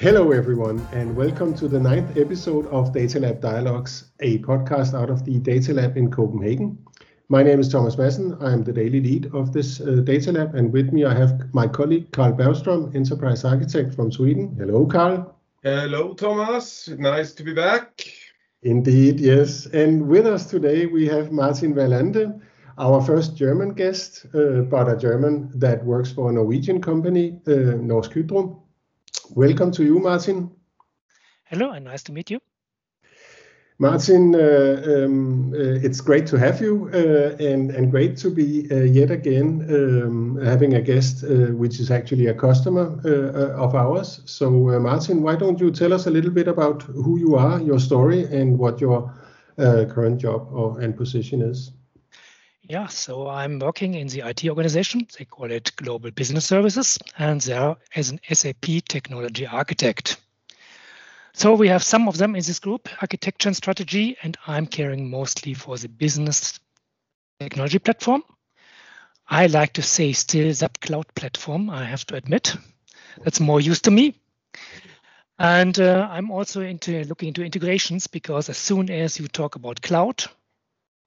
[0.00, 5.10] Hello, everyone, and welcome to the ninth episode of Data Lab Dialogues, a podcast out
[5.10, 6.78] of the Data Lab in Copenhagen.
[7.28, 8.42] My name is Thomas Madsen.
[8.42, 11.52] I am the daily lead of this uh, Data Lab, and with me I have
[11.52, 14.56] my colleague Carl Bergström, Enterprise Architect from Sweden.
[14.58, 15.38] Hello, Carl.
[15.62, 16.88] Hello, Thomas.
[16.88, 18.02] Nice to be back.
[18.62, 19.66] Indeed, yes.
[19.66, 22.40] And with us today we have Martin Wallander,
[22.78, 27.76] our first German guest, uh, but a German that works for a Norwegian company, uh,
[27.76, 28.62] Norsk Hydro.
[29.34, 30.50] Welcome to you, Martin.
[31.44, 32.40] Hello, and nice to meet you.
[33.78, 38.68] Martin, uh, um, uh, it's great to have you uh, and, and great to be
[38.72, 43.74] uh, yet again um, having a guest, uh, which is actually a customer uh, of
[43.76, 44.20] ours.
[44.26, 47.78] So, Martin, why don't you tell us a little bit about who you are, your
[47.78, 49.14] story, and what your
[49.56, 51.70] current job or, and position is?
[52.70, 55.08] Yeah, so I'm working in the IT organization.
[55.18, 60.18] They call it Global Business Services, and there as an SAP technology architect.
[61.32, 65.10] So we have some of them in this group, architecture and strategy, and I'm caring
[65.10, 66.60] mostly for the business
[67.40, 68.22] technology platform.
[69.28, 72.54] I like to say still that cloud platform, I have to admit.
[73.24, 74.14] That's more used to me.
[75.40, 79.82] And uh, I'm also into looking into integrations because as soon as you talk about
[79.82, 80.24] cloud,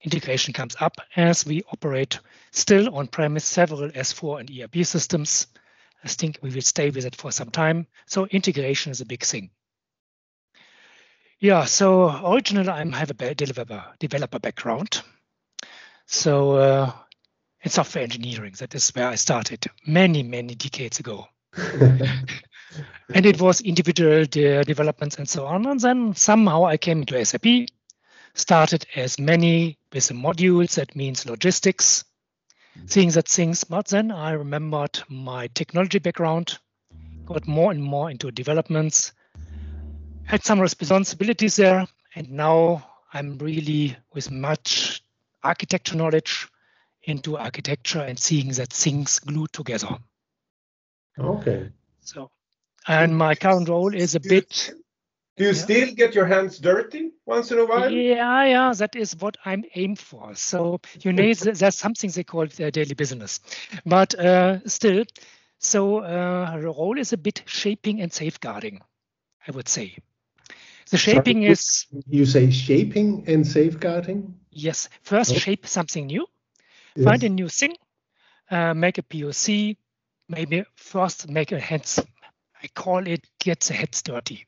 [0.04, 2.20] integration comes up as we operate
[2.52, 5.48] still on premise several S4 and ERP systems.
[6.04, 7.88] I think we will stay with it for some time.
[8.06, 9.50] So integration is a big thing.
[11.40, 15.02] Yeah, so originally I have a developer, developer background.
[16.06, 16.92] So uh,
[17.62, 21.28] in software engineering, that is where I started many, many decades ago.
[23.14, 25.66] and it was individual developments and so on.
[25.66, 27.46] And then somehow I came into SAP,
[28.34, 32.04] started as many with the modules, that means logistics,
[32.78, 32.88] mm-hmm.
[32.88, 33.64] seeing that things.
[33.64, 36.58] But then I remembered my technology background,
[37.26, 39.12] got more and more into developments,
[40.26, 41.86] had some responsibilities there,
[42.16, 45.04] and now I'm really with much
[45.44, 46.48] architecture knowledge
[47.04, 49.98] into architecture and seeing that things glue together.
[51.20, 51.70] Okay.
[52.02, 52.32] So,
[52.88, 54.74] and my current role is a bit
[55.36, 55.56] do you yeah.
[55.56, 57.92] still get your hands dirty once in a while?
[57.92, 60.36] Yeah, yeah, that is what I'm aimed for.
[60.36, 63.40] So you know, there's something they call their daily business,
[63.86, 65.06] but uh, still,
[65.58, 68.82] so uh, the role is a bit shaping and safeguarding,
[69.48, 69.98] I would say.
[70.92, 71.88] The shaping Sorry, is.
[72.10, 74.36] You say shaping and safeguarding.
[74.52, 75.36] Yes, first oh.
[75.36, 76.28] shape something new,
[76.96, 77.06] yes.
[77.06, 77.76] find a new thing,
[78.52, 79.78] uh, make a POC,
[80.30, 82.00] maybe first make a hands.
[82.62, 84.46] I call it get the heads dirty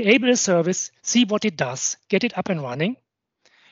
[0.00, 2.96] enable a service, see what it does, get it up and running,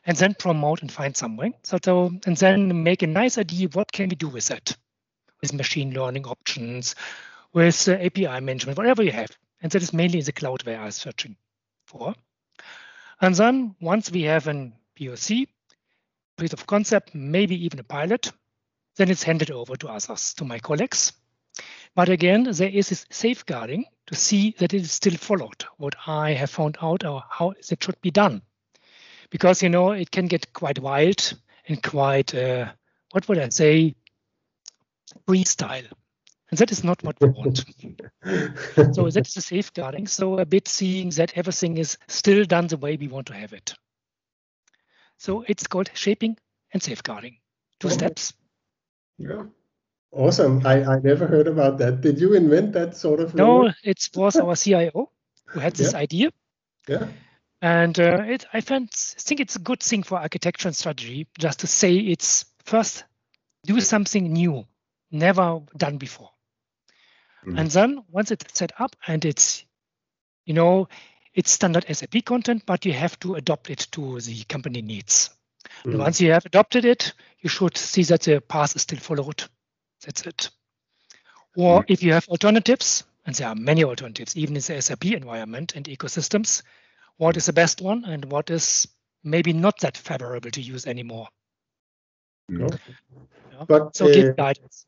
[0.04, 1.53] and then promote and find somewhere.
[1.62, 4.76] So, so and then make a nice idea what can we do with that,
[5.41, 6.94] with machine learning options,
[7.53, 9.31] with uh, API management, whatever you have.
[9.62, 11.36] And that is mainly in the cloud where I was searching
[11.86, 12.14] for.
[13.20, 15.47] And then once we have an POC,
[16.37, 18.32] proof of concept, maybe even a pilot,
[18.97, 21.12] then it's handed over to others, to my colleagues.
[21.94, 26.32] But again, there is this safeguarding to see that it is still followed, what I
[26.32, 28.43] have found out or how it should be done.
[29.31, 31.34] Because, you know, it can get quite wild
[31.69, 32.72] and quite, uh,
[33.12, 33.94] what would I say,
[35.28, 35.87] freestyle.
[36.50, 37.59] And that is not what we want.
[38.94, 40.09] so that is the safeguarding.
[40.09, 43.53] So a bit seeing that everything is still done the way we want to have
[43.53, 43.75] it.
[45.19, 46.37] So it's called shaping
[46.72, 47.37] and safeguarding.
[47.78, 48.32] Two steps.
[49.19, 49.44] Yeah.
[50.12, 50.66] Awesome.
[50.66, 52.00] I, I never heard about that.
[52.00, 53.34] Did you invent that sort of?
[53.34, 55.10] No, it was our CIO
[55.47, 55.98] who had this yeah.
[55.98, 56.31] idea.
[56.88, 57.09] Yeah.
[57.62, 61.60] And uh, it, I find, think it's a good thing for architecture and strategy just
[61.60, 63.04] to say it's first
[63.66, 64.66] do something new,
[65.10, 66.31] never done before.
[67.47, 67.59] Mm-hmm.
[67.59, 69.65] And then once it's set up and it's,
[70.47, 70.88] you know,
[71.34, 75.31] it's standard SAP content, but you have to adopt it to the company needs.
[75.84, 75.99] Mm-hmm.
[75.99, 79.44] once you have adopted it, you should see that the path is still followed
[80.05, 80.50] that's it.
[81.56, 85.75] Or if you have alternatives, and there are many alternatives, even in the SAP environment
[85.76, 86.62] and ecosystems,
[87.17, 88.88] what is the best one and what is
[89.23, 91.29] maybe not that favorable to use anymore.
[92.49, 92.69] No.
[93.52, 93.64] Yeah.
[93.69, 94.87] But so uh, give guidance.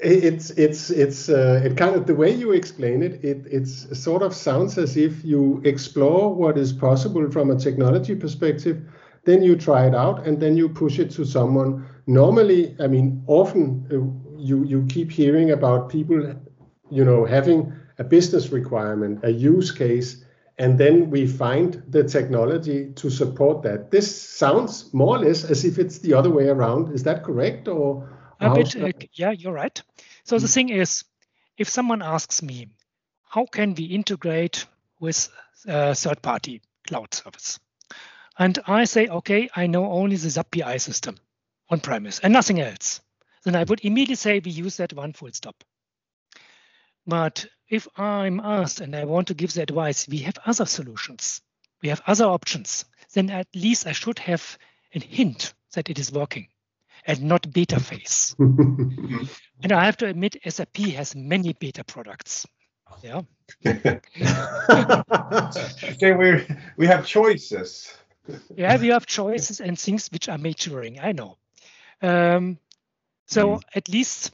[0.00, 3.24] It's it's it's uh, it kind of the way you explain it.
[3.24, 8.16] It it's sort of sounds as if you explore what is possible from a technology
[8.16, 8.82] perspective,
[9.24, 11.86] then you try it out, and then you push it to someone.
[12.06, 16.34] Normally, I mean, often uh, you you keep hearing about people,
[16.90, 20.24] you know, having a business requirement, a use case,
[20.58, 23.90] and then we find the technology to support that.
[23.90, 26.92] This sounds more or less as if it's the other way around.
[26.92, 28.08] Is that correct, or?
[28.40, 29.80] A bit, uh, yeah, you're right.
[30.24, 30.52] So the hmm.
[30.52, 31.04] thing is,
[31.56, 32.68] if someone asks me,
[33.28, 34.66] how can we integrate
[34.98, 35.28] with
[35.66, 37.60] a third-party cloud service?
[38.38, 41.16] And I say, okay, I know only the SAP PI system
[41.68, 43.00] on premise and nothing else.
[43.44, 45.64] Then I would immediately say we use that one full stop.
[47.06, 51.40] But if I'm asked and I want to give the advice, we have other solutions,
[51.82, 52.84] we have other options,
[53.14, 54.58] then at least I should have
[54.94, 56.48] a hint that it is working
[57.04, 58.36] and not beta phase.
[58.38, 62.46] and I have to admit, SAP has many beta products.
[63.02, 63.22] Yeah.
[63.66, 64.00] okay,
[66.12, 66.46] we
[66.76, 67.96] we have choices.
[68.54, 71.00] yeah, we have choices and things which are maturing.
[71.00, 71.38] I know.
[72.02, 72.58] Um,
[73.26, 73.62] so mm.
[73.74, 74.32] at least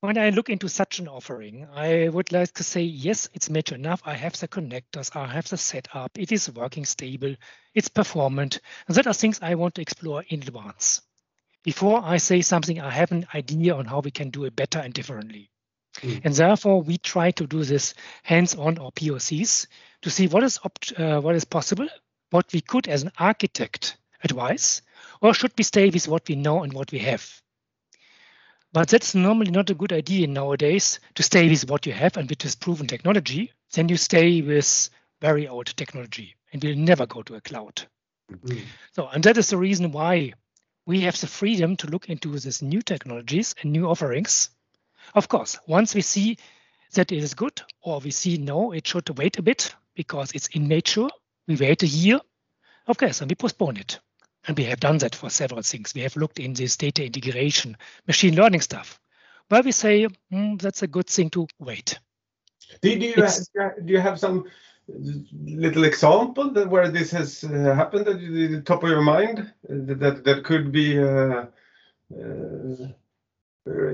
[0.00, 3.76] when I look into such an offering, I would like to say, yes, it's mature
[3.76, 4.00] enough.
[4.06, 7.36] I have the connectors, I have the setup, it is working stable,
[7.74, 8.60] it's performant.
[8.88, 11.02] And that are things I want to explore in advance.
[11.62, 14.78] Before I say something, I have an idea on how we can do it better
[14.78, 15.50] and differently.
[15.98, 16.20] Mm.
[16.24, 17.92] And therefore, we try to do this
[18.22, 19.66] hands-on or POCs
[20.00, 20.58] to see what is
[20.96, 21.88] uh, what is possible,
[22.30, 24.80] what we could as an architect advise,
[25.20, 27.42] or should we stay with what we know and what we have.
[28.72, 32.28] But that's normally not a good idea nowadays to stay with what you have and
[32.30, 33.52] with this proven technology.
[33.72, 34.90] Then you stay with
[35.20, 37.82] very old technology and will never go to a cloud.
[38.30, 38.60] Mm-hmm.
[38.92, 40.34] So, and that is the reason why
[40.86, 44.50] we have the freedom to look into these new technologies and new offerings.
[45.14, 46.38] Of course, once we see
[46.92, 50.48] that it is good, or we see no, it should wait a bit because it's
[50.54, 51.10] immature,
[51.46, 52.20] we wait a year.
[52.86, 53.98] Of course, and we postpone it.
[54.50, 55.94] And we have done that for several things.
[55.94, 57.76] We have looked in this data integration,
[58.08, 58.98] machine learning stuff,
[59.48, 62.00] where we say mm, that's a good thing to wait.
[62.82, 64.46] Do, do, you, have, do you have some
[65.44, 70.24] little example that where this has uh, happened at the top of your mind that
[70.24, 71.44] that could be uh,
[72.12, 72.88] uh,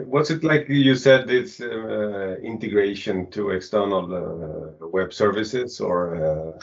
[0.06, 6.58] what's it like you said it's uh, integration to external uh, web services or uh,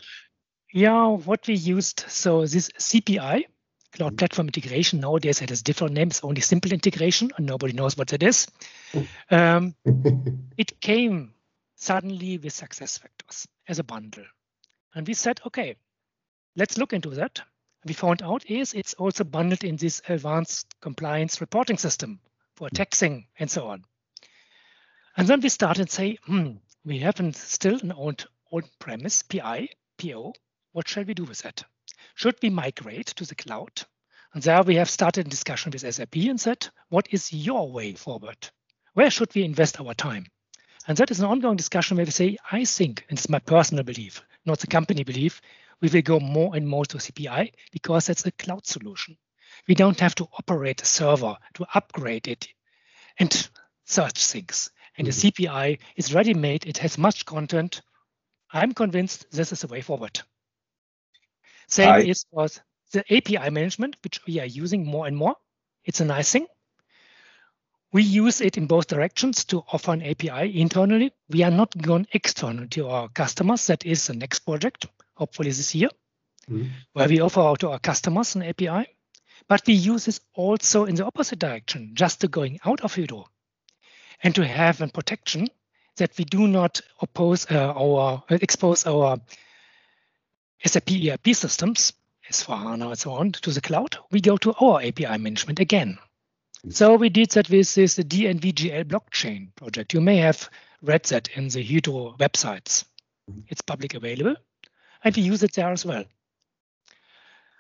[0.74, 3.44] yeah what we used so this cpi
[3.94, 5.00] Cloud Platform Integration.
[5.00, 8.48] Nowadays, it has different names, only simple integration, and nobody knows what that is.
[9.30, 9.76] Um,
[10.58, 11.34] it came
[11.76, 14.26] suddenly with SuccessFactors as a bundle.
[14.96, 15.76] And we said, okay,
[16.56, 17.42] let's look into that.
[17.86, 22.20] We found out is it's also bundled in this advanced compliance reporting system
[22.56, 23.84] for taxing and so on.
[25.18, 26.54] And then we started and say, hmm,
[26.86, 30.34] we have still an old old premise PI, PO.
[30.72, 31.64] What shall we do with that?
[32.16, 33.84] Should we migrate to the cloud?
[34.34, 37.94] And there we have started a discussion with SAP and said, what is your way
[37.94, 38.50] forward?
[38.94, 40.28] Where should we invest our time?
[40.88, 43.84] And that is an ongoing discussion where we say, I think, and it's my personal
[43.84, 45.42] belief, not the company belief,
[45.82, 49.18] we will go more and more to CPI because that's a cloud solution.
[49.68, 52.48] We don't have to operate a server to upgrade it
[53.18, 53.50] and
[53.86, 54.72] such things.
[54.98, 55.20] And mm-hmm.
[55.20, 57.82] the CPI is ready made, it has much content.
[58.52, 60.22] I'm convinced this is the way forward.
[61.74, 62.48] Same I, is for
[62.92, 65.36] the API management, which we are using more and more.
[65.86, 66.46] It's a nice thing.
[67.92, 71.14] We use it in both directions to offer an API internally.
[71.30, 73.68] We are not going external to our customers.
[73.68, 74.86] That is the next project,
[75.16, 75.90] hopefully this year,
[76.50, 76.70] mm-hmm.
[76.94, 78.88] where we offer to our customers an API.
[79.48, 83.26] But we use this also in the opposite direction, just to going out of Hydro
[84.22, 85.50] and to have a protection
[85.98, 89.20] that we do not oppose uh, our expose our
[90.66, 91.94] SAP ERP systems,
[92.32, 95.98] S4HANA and so on, to the cloud, we go to our API management again.
[96.70, 99.94] So we did that with this DNVGL blockchain project.
[99.94, 100.50] You may have
[100.82, 102.86] read that in the Hydro websites.
[103.48, 104.36] It's public available,
[105.04, 106.06] and we use it there as well.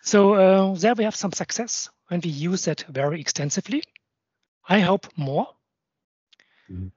[0.03, 3.83] So uh, there we have some success, and we use that very extensively.
[4.67, 5.47] I hope more,
[6.71, 6.87] mm-hmm.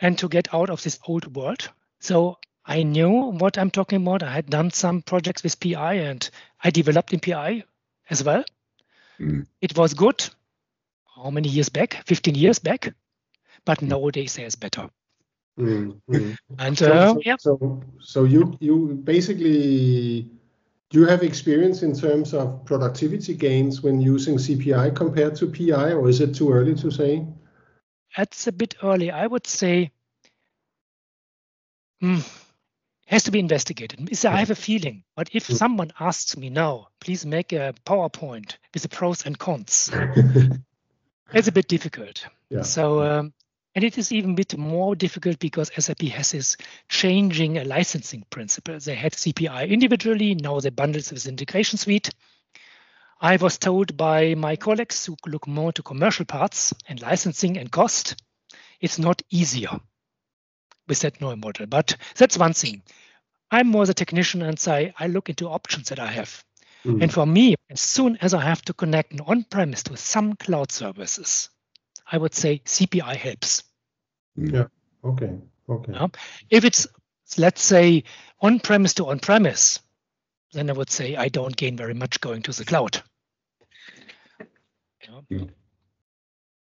[0.00, 1.68] and to get out of this old world.
[2.00, 4.22] So I knew what I'm talking about.
[4.22, 6.28] I had done some projects with PI and
[6.62, 7.64] I developed in PI
[8.08, 8.44] as well.
[9.18, 9.46] Mm.
[9.60, 10.24] It was good.
[11.16, 12.02] How many years back?
[12.06, 12.94] 15 years back.
[13.64, 13.88] But mm.
[13.88, 14.88] nowadays there's better.
[15.58, 16.36] Mm, mm.
[16.58, 17.36] And so, uh, so, yeah.
[17.38, 20.30] So, so you you basically
[20.92, 26.08] you have experience in terms of productivity gains when using CPI compared to PI, or
[26.08, 27.26] is it too early to say?
[28.16, 29.10] That's a bit early.
[29.10, 29.90] I would say.
[32.02, 32.41] Mm,
[33.12, 34.08] has to be investigated.
[34.24, 35.54] I have a feeling, but if mm.
[35.54, 39.90] someone asks me now, please make a PowerPoint with the pros and cons,
[41.34, 42.26] it's a bit difficult.
[42.48, 42.62] Yeah.
[42.62, 43.34] So, um,
[43.74, 46.56] and it is even a bit more difficult because SAP has this
[46.88, 48.78] changing a licensing principle.
[48.78, 52.10] They had CPI individually, now they bundle it with integration suite.
[53.20, 57.70] I was told by my colleagues who look more to commercial parts and licensing and
[57.70, 58.20] cost,
[58.80, 59.80] it's not easier
[60.88, 61.66] with that new model.
[61.66, 62.82] But that's one thing.
[63.52, 66.42] I'm more the technician and say I look into options that I have.
[66.84, 67.02] Mm.
[67.02, 70.72] And for me, as soon as I have to connect an on-premise to some cloud
[70.72, 71.50] services,
[72.10, 73.62] I would say CPI helps.
[74.36, 74.64] Yeah.
[75.04, 75.38] Okay.
[75.68, 75.92] Okay.
[75.92, 76.08] Yeah.
[76.50, 76.86] If it's
[77.36, 78.04] let's say
[78.40, 79.80] on-premise to on-premise,
[80.52, 83.02] then I would say I don't gain very much going to the cloud.
[85.02, 85.20] Yeah.
[85.30, 85.44] Hmm.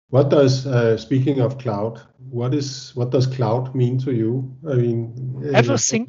[0.09, 2.01] What does uh, speaking of cloud,
[2.31, 4.55] what is what does cloud mean to you?
[4.67, 6.07] I mean, everything,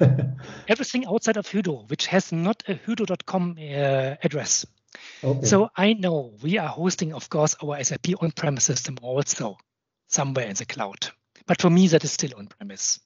[0.68, 4.66] everything outside of Hydro, which has not a Hydro.com uh, address.
[5.24, 5.46] Okay.
[5.46, 9.56] So I know we are hosting, of course, our SAP on-premise system also
[10.08, 11.08] somewhere in the cloud.
[11.46, 13.00] But for me, that is still on-premise.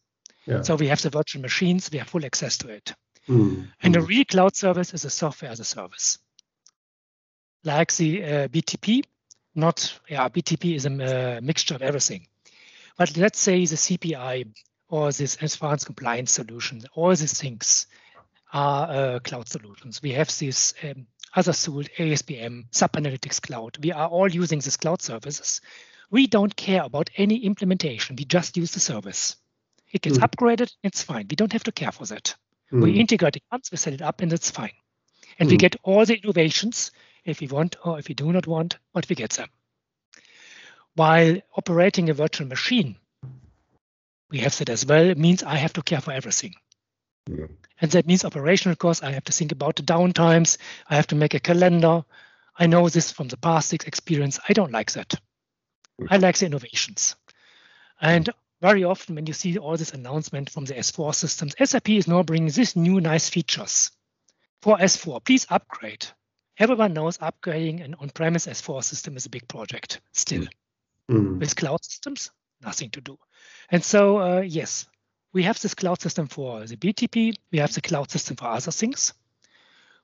[0.47, 0.62] Yeah.
[0.62, 2.93] So we have the virtual machines, we have full access to it.
[3.29, 3.69] Mm.
[3.83, 6.19] And a real cloud service is a software as a service.
[7.64, 9.05] Like the uh, BTP,
[9.55, 12.27] not, yeah, BTP is a uh, mixture of everything.
[12.97, 14.47] But let's say the CPI
[14.89, 17.87] or this advanced compliance solution, all these things
[18.53, 20.01] are uh, cloud solutions.
[20.03, 23.79] We have this um, other tool, ASPM, SAP Analytics Cloud.
[23.83, 25.61] We are all using these cloud services.
[26.11, 28.17] We don't care about any implementation.
[28.17, 29.37] We just use the service.
[29.91, 30.29] It gets mm.
[30.29, 31.27] upgraded, it's fine.
[31.29, 32.35] We don't have to care for that.
[32.73, 32.83] Mm.
[32.83, 34.73] We integrate it once, we set it up, and it's fine.
[35.39, 35.53] And mm.
[35.53, 36.93] we get all the innovations
[37.25, 39.49] if we want or if we do not want, but we get them.
[40.95, 42.97] While operating a virtual machine,
[44.31, 45.04] we have that as well.
[45.04, 46.54] It means I have to care for everything.
[47.28, 47.47] Yeah.
[47.81, 49.02] And that means operational costs.
[49.02, 50.59] I have to think about the downtimes.
[50.88, 52.04] I have to make a calendar.
[52.57, 54.38] I know this from the past experience.
[54.49, 55.14] I don't like that.
[56.09, 57.16] I like the innovations.
[58.00, 58.28] And
[58.61, 62.23] very often when you see all this announcement from the S4 systems, SAP is now
[62.23, 63.90] bringing these new nice features
[64.62, 65.25] for S4.
[65.25, 66.07] Please upgrade.
[66.59, 70.47] Everyone knows upgrading an on-premise S4 system is a big project still.
[71.11, 71.39] Mm.
[71.39, 72.31] With cloud systems,
[72.63, 73.19] nothing to do.
[73.71, 74.87] And so, uh, yes,
[75.33, 77.35] we have this cloud system for the BTP.
[77.51, 79.13] We have the cloud system for other things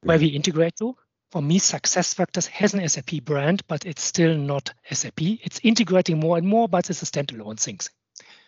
[0.02, 0.97] where we integrate to.
[1.30, 5.21] For me, SuccessFactors has an SAP brand, but it's still not SAP.
[5.21, 7.78] It's integrating more and more, but it's a standalone thing.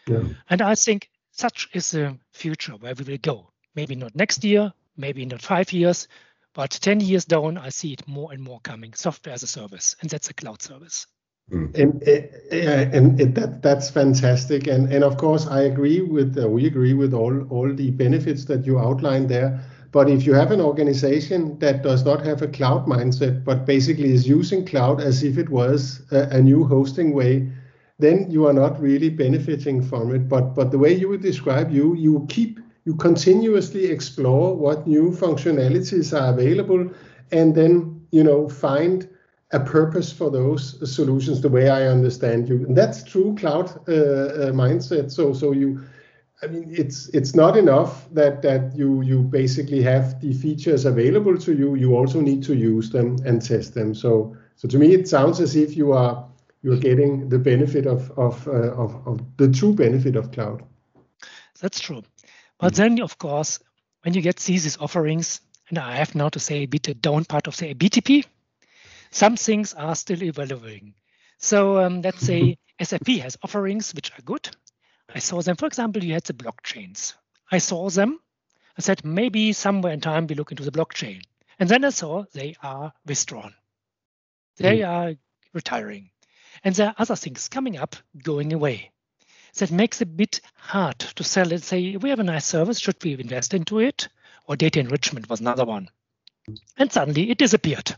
[0.09, 0.25] Yeah.
[0.51, 3.53] And I think such is the future where we will go.
[3.77, 6.09] Maybe not next year, maybe not five years,
[6.55, 9.97] but 10 years down, I see it more and more coming software as a service,
[10.01, 11.07] and that's a cloud service.
[11.51, 11.75] Mm.
[11.75, 14.67] And, uh, and it, that that's fantastic.
[14.69, 18.45] And and of course, I agree with uh, we agree with all all the benefits
[18.47, 19.61] that you outlined there.
[19.91, 24.11] But if you have an organization that does not have a cloud mindset, but basically
[24.13, 27.53] is using cloud as if it was a, a new hosting way,
[27.99, 30.29] then you are not really benefiting from it.
[30.29, 35.11] But but the way you would describe you, you keep you continuously explore what new
[35.11, 36.91] functionalities are available,
[37.31, 39.09] and then you know find
[39.53, 42.65] a purpose for those solutions the way i understand you.
[42.67, 45.11] And that's true cloud uh, uh, mindset.
[45.13, 45.85] So so you
[46.43, 51.37] i mean it's it's not enough that that you you basically have the features available
[51.39, 51.75] to you.
[51.75, 53.95] You also need to use them and test them.
[53.95, 56.27] So so to me it sounds as if you are
[56.63, 60.63] you're getting the benefit of of uh, of, of the true benefit of cloud.
[61.61, 62.03] That's true
[62.63, 62.95] but mm-hmm.
[62.95, 63.59] then of course
[64.03, 67.27] when you get these offerings and i have now to say a bit the down
[67.27, 68.25] part of the btp
[69.13, 70.95] some things are still evolving.
[71.39, 74.49] So um, let's say SAP has offerings which are good.
[75.15, 77.13] I saw them, for example, you had the blockchains.
[77.51, 78.19] I saw them.
[78.79, 81.21] I said, maybe somewhere in time we look into the blockchain.
[81.59, 83.53] And then I saw they are withdrawn.
[84.57, 84.89] They mm.
[84.89, 85.15] are
[85.53, 86.11] retiring.
[86.65, 88.92] And there are other things coming up, going away.
[89.59, 91.47] That makes it a bit hard to sell.
[91.47, 94.09] Let's say we have a nice service, should we invest into it?
[94.47, 95.89] Or data enrichment was another one.
[96.77, 97.95] And suddenly it disappeared.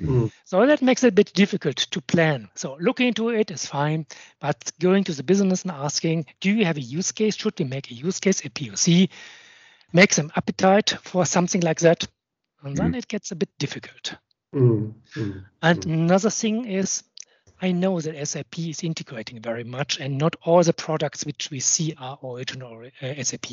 [0.00, 0.32] Mm.
[0.44, 2.48] So that makes it a bit difficult to plan.
[2.56, 4.06] So looking into it is fine,
[4.40, 7.36] but going to the business and asking, do you have a use case?
[7.36, 9.10] Should we make a use case, a POC?
[9.92, 12.06] Make some appetite for something like that.
[12.62, 12.96] And then mm.
[12.98, 14.14] it gets a bit difficult.
[14.54, 14.94] Mm.
[15.62, 17.04] And another thing is,
[17.62, 21.60] I know that SAP is integrating very much, and not all the products which we
[21.60, 23.46] see are original uh, SAP.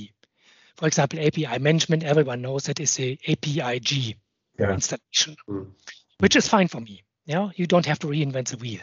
[0.75, 4.15] For example, API management, everyone knows that is a Apigee
[4.57, 4.73] yeah.
[4.73, 5.35] installation.
[5.47, 5.67] Mm
[6.19, 7.03] which is fine for me.
[7.25, 8.81] Yeah, you don't have to reinvent the wheel.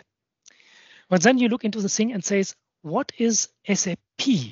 [1.08, 3.98] But then you look into the thing and says, what is SAP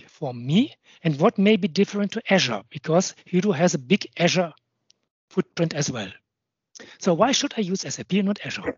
[0.08, 4.52] for me and what may be different to Azure because Hydro has a big Azure
[5.30, 6.10] footprint as well.
[6.98, 8.76] So why should I use SAP and not Azure?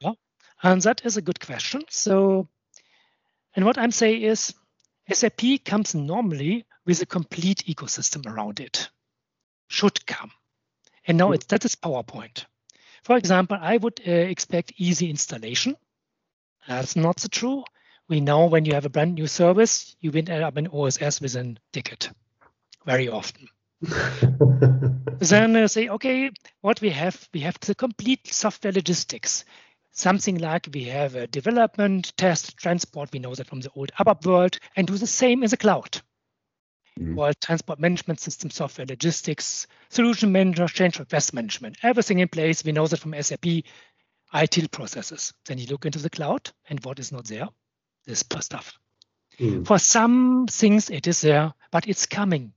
[0.00, 0.12] Yeah,
[0.64, 1.82] and that is a good question.
[1.90, 2.48] So,
[3.54, 4.54] and what I'm saying is
[5.12, 8.88] SAP comes normally with a complete ecosystem around it.
[9.68, 10.30] Should come.
[11.06, 12.46] And now it's, that is PowerPoint.
[13.02, 15.76] For example, I would uh, expect easy installation.
[16.66, 17.64] That's not so true.
[18.08, 21.36] we know when you have a brand new service, you end up in OSS with
[21.36, 22.10] a ticket
[22.86, 23.48] very often.
[25.18, 26.30] then uh, say, okay,
[26.62, 29.44] what we have, we have the complete software logistics.
[29.96, 34.26] Something like we have a development, test, transport, we know that from the old ABAP
[34.26, 36.02] world, and do the same in the cloud.
[36.98, 37.14] Mm.
[37.14, 42.64] While transport management system, software logistics, solution manager, change request management, everything in place.
[42.64, 43.62] We know that from SAP,
[44.34, 45.32] ITIL processes.
[45.46, 47.48] Then you look into the cloud, and what is not there?
[48.04, 48.76] This stuff.
[49.38, 49.64] Mm.
[49.64, 52.52] For some things, it is there, but it's coming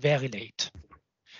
[0.00, 0.72] very late.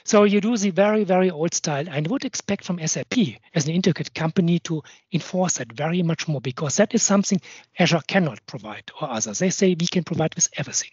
[0.04, 3.14] So you do the very, very old style and would expect from SAP
[3.54, 4.82] as an integrated company to
[5.12, 7.40] enforce that very much more because that is something
[7.78, 9.38] Azure cannot provide or others.
[9.38, 10.90] They say we can provide with everything.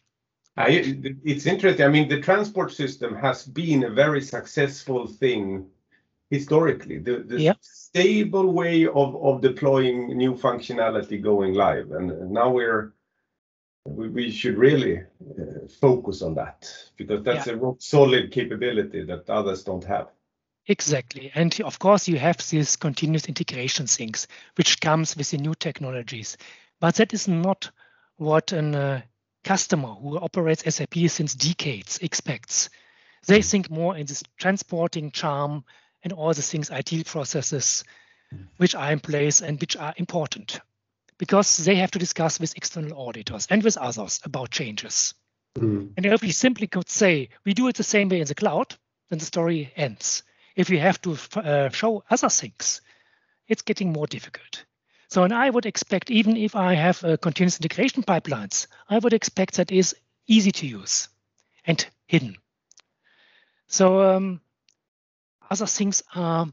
[0.58, 1.86] I, it's interesting.
[1.86, 5.68] I mean, the transport system has been a very successful thing
[6.30, 7.00] historically.
[7.00, 7.54] The, the yeah.
[7.62, 11.92] stable way of, of deploying new functionality going live.
[11.92, 12.94] And now we're
[13.86, 16.68] we should really uh, focus on that
[16.98, 17.54] because that's yeah.
[17.54, 20.10] a solid capability that others don't have.
[20.68, 21.32] Exactly.
[21.34, 26.38] And of course, you have these continuous integration things, which comes with the new technologies.
[26.80, 27.72] But that is not
[28.18, 29.02] what a uh,
[29.44, 32.70] customer who operates SAP since decades expects.
[33.26, 35.64] They think more in this transporting ChaRM
[36.04, 37.84] and all the things IT processes
[38.34, 38.48] mm.
[38.58, 40.60] which are in place and which are important
[41.20, 45.14] because they have to discuss with external auditors and with others about changes.
[45.58, 45.92] Mm.
[45.98, 48.76] And if we simply could say we do it the same way in the cloud,
[49.10, 50.24] then the story ends.
[50.56, 52.82] If we have to uh, show other things,
[53.48, 54.66] it's getting more difficult.
[55.10, 59.14] So, and I would expect, even if I have uh, continuous integration pipelines, I would
[59.14, 59.96] expect that is
[60.28, 61.10] easy to use
[61.66, 62.38] and hidden.
[63.68, 64.42] So, um,
[65.50, 66.48] other things are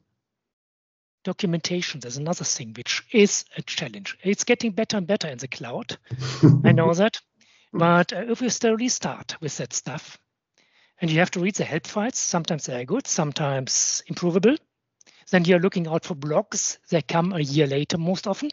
[1.27, 2.01] documentation.
[2.01, 4.17] There's another thing which is a challenge.
[4.23, 5.99] It's getting better and better in the cloud.
[6.65, 7.21] I know that.
[7.73, 10.19] But uh, if we still restart with that stuff
[11.01, 14.57] and you have to read the help files sometimes they are good sometimes improvable
[15.31, 18.51] then you're looking out for blogs that come a year later most often.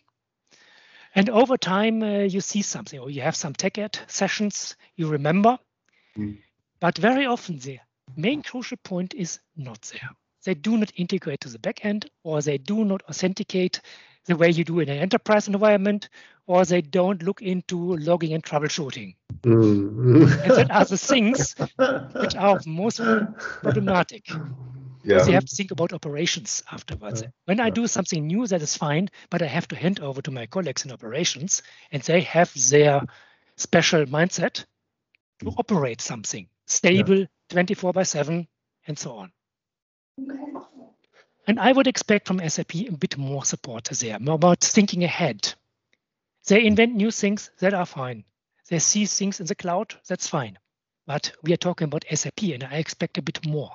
[1.15, 5.57] And over time uh, you see something or you have some TechEd sessions you remember.
[6.17, 6.37] Mm.
[6.79, 7.79] but very often the
[8.15, 10.09] main crucial point is not there
[10.43, 13.81] they do not integrate to the backend, or they do not authenticate
[14.25, 16.09] the way you do in an enterprise environment,
[16.47, 19.15] or they don't look into logging and troubleshooting.
[19.41, 20.43] Mm.
[20.43, 22.97] and that are the things which are most
[23.61, 24.29] problematic.
[24.29, 25.15] Yeah.
[25.15, 27.23] Because you have to think about operations afterwards.
[27.45, 30.31] When I do something new, that is fine, but I have to hand over to
[30.31, 33.01] my colleagues in operations, and they have their
[33.57, 34.63] special mindset
[35.39, 37.25] to operate something stable, yeah.
[37.49, 38.47] 24 by 7,
[38.87, 39.31] and so on.
[41.45, 45.53] And I would expect from SAP a bit more support there, more about thinking ahead.
[46.47, 48.23] They invent new things that are fine.
[48.69, 50.57] They see things in the cloud, that's fine.
[51.05, 53.71] But we are talking about SAP and I expect a bit more.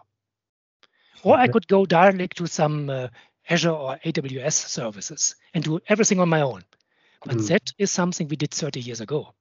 [1.22, 3.08] Or I could go directly to some uh,
[3.50, 6.64] Azure or AWS services and do everything on my own.
[7.24, 7.48] But mm.
[7.48, 9.34] that is something we did 30 years ago.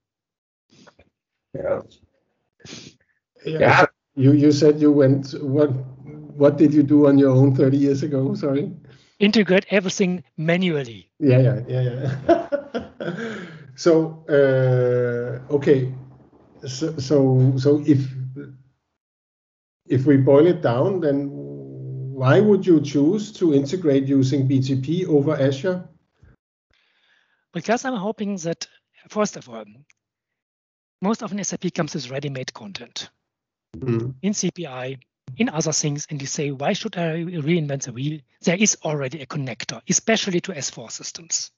[1.54, 1.82] Yeah.
[3.46, 3.60] Yeah.
[3.60, 3.86] yeah.
[4.18, 5.70] You you said you went what
[6.38, 8.34] what did you do on your own 30 years ago?
[8.34, 8.72] Sorry.
[9.20, 11.12] Integrate everything manually.
[11.20, 11.82] Yeah, yeah, yeah,
[12.28, 13.36] yeah.
[13.76, 15.94] so uh, okay,
[16.66, 18.00] so, so so if
[19.86, 25.40] if we boil it down, then why would you choose to integrate using BTP over
[25.40, 25.88] Azure?
[27.54, 28.68] Because I'm hoping that
[29.10, 29.66] first of all,
[31.04, 33.10] most often SAP comes with ready-made content.
[33.76, 34.16] Mm.
[34.22, 35.00] In CPI,
[35.38, 38.20] in other things and you say, why should I reinvent the wheel?
[38.42, 41.52] There is already a connector, especially to S4 systems.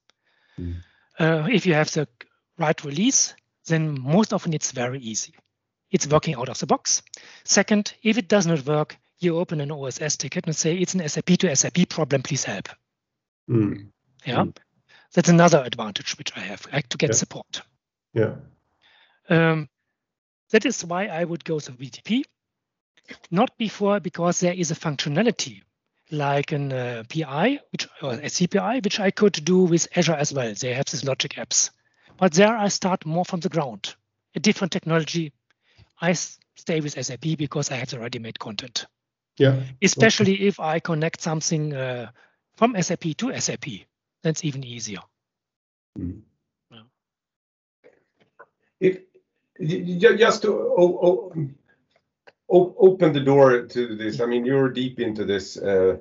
[0.59, 0.75] Mm.
[1.17, 2.07] Uh, if you have the
[2.57, 3.33] right release,
[3.67, 5.35] then most often it's very easy.
[5.91, 7.01] It's working out of the box.
[7.43, 11.07] Second, if it does not work, you open an OSS ticket and say, it's an
[11.07, 12.69] SAP to SAP problem, please help.
[13.49, 13.87] Mm.
[14.25, 14.43] Yeah.
[14.43, 14.57] Mm.
[15.13, 17.15] That's another advantage which I have, like to get yeah.
[17.15, 17.61] support.
[18.13, 18.35] Yeah.
[19.29, 19.69] Um,
[20.51, 22.23] that is why I would go to BTP
[23.31, 25.61] not before because there is a functionality
[26.11, 30.33] like an uh, PI, which or a CPI, which I could do with Azure as
[30.33, 30.53] well.
[30.53, 31.69] They have these logic apps,
[32.17, 33.95] but there I start more from the ground,
[34.35, 35.33] a different technology.
[36.01, 38.85] I stay with SAP because I have the ready-made content.
[39.37, 39.61] Yeah.
[39.81, 40.47] Especially okay.
[40.47, 42.09] if I connect something uh,
[42.55, 43.65] from SAP to SAP,
[44.23, 44.99] that's even easier.
[45.97, 46.21] Mm.
[46.71, 46.81] Yeah.
[48.79, 48.97] If
[49.61, 50.73] just to
[52.49, 54.21] open the door to this.
[54.21, 55.57] I mean, you're deep into this.
[55.57, 55.97] Uh,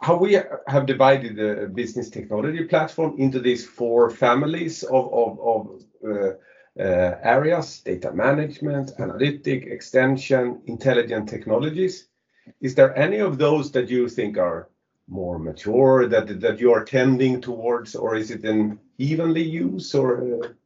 [0.00, 6.32] how we have divided the business technology platform into these four families of uh, uh,
[6.78, 12.08] areas: data management, analytic, extension, intelligent technologies.
[12.60, 14.68] Is there any of those that you think are
[15.08, 20.56] more mature, that that you are tending towards, or is it an evenly used or?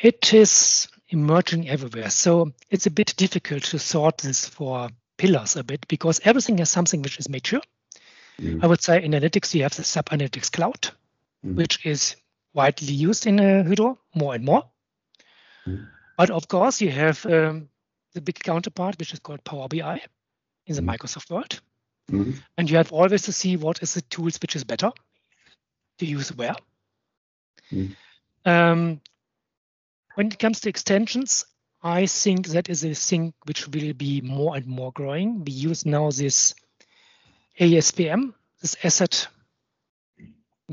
[0.00, 2.10] It is emerging everywhere.
[2.10, 6.70] So it's a bit difficult to sort this four pillars a bit because everything has
[6.70, 7.60] something which is mature.
[8.40, 8.64] Mm.
[8.64, 10.88] I would say in analytics, you have the SAP Analytics Cloud,
[11.44, 11.54] mm.
[11.54, 12.16] which is
[12.54, 14.64] widely used in uh, Hydro more and more.
[15.66, 15.86] Mm.
[16.16, 17.68] But of course, you have um,
[18.14, 20.00] the big counterpart, which is called Power BI
[20.66, 20.96] in the mm.
[20.96, 21.60] Microsoft world.
[22.10, 22.38] Mm.
[22.56, 24.90] And you have always to see what is the tools which is better
[25.98, 26.56] to use where.
[27.70, 27.94] Mm.
[28.46, 29.00] Um,
[30.14, 31.44] when it comes to extensions,
[31.82, 35.44] I think that is a thing which will be more and more growing.
[35.44, 36.54] We use now this
[37.58, 39.28] ASPM, this asset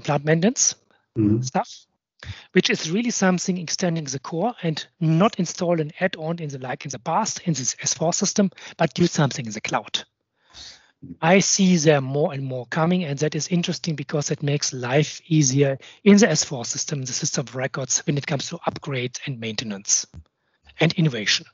[0.03, 0.75] plant maintenance
[1.17, 1.41] mm-hmm.
[1.41, 1.85] stuff,
[2.51, 6.85] which is really something extending the core and not install an add-on in the like
[6.85, 10.03] in the past in this S4 system, but do something in the cloud.
[11.21, 15.21] I see there more and more coming, and that is interesting because it makes life
[15.27, 19.39] easier in the S4 system, the system of records, when it comes to upgrades and
[19.39, 20.07] maintenance
[20.79, 21.45] and innovation.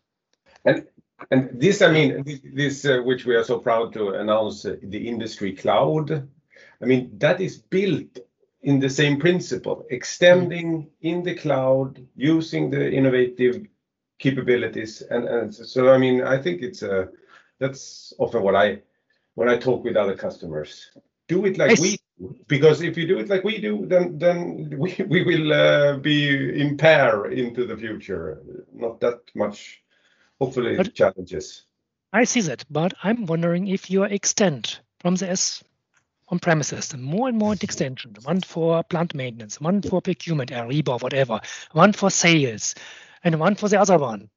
[0.65, 0.87] And
[1.31, 5.07] and this, I mean, this uh, which we are so proud to announce, uh, the
[5.07, 6.27] industry cloud.
[6.81, 8.19] I mean, that is built
[8.61, 13.65] in the same principle, extending in the cloud, using the innovative
[14.19, 17.09] capabilities, and and so I mean, I think it's a
[17.59, 18.81] that's often what I
[19.35, 20.91] when I talk with other customers.
[21.27, 24.75] Do it like we do, because if you do it like we do, then then
[24.77, 28.41] we we will uh, be in pair into the future.
[28.73, 29.81] Not that much,
[30.39, 31.65] hopefully, but challenges.
[32.11, 35.63] I see that, but I'm wondering if you extend from the S
[36.27, 38.15] on-premise system more and more extension.
[38.23, 41.41] One for plant maintenance, one for procurement, Ariba, whatever,
[41.71, 42.75] one for sales,
[43.23, 44.29] and one for the other one.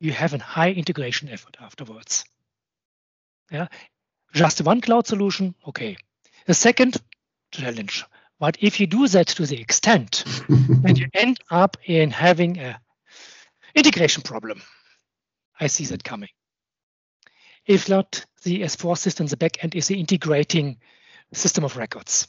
[0.00, 2.24] You have a high integration effort afterwards.
[3.50, 3.68] Yeah,
[4.34, 5.96] just one cloud solution, okay.
[6.46, 6.96] The second
[7.50, 8.04] challenge,
[8.38, 12.80] but if you do that to the extent, then you end up in having a
[13.74, 14.62] integration problem.
[15.60, 16.28] I see that coming.
[17.66, 20.78] If not the S4 system, the backend is the integrating
[21.32, 22.28] system of records.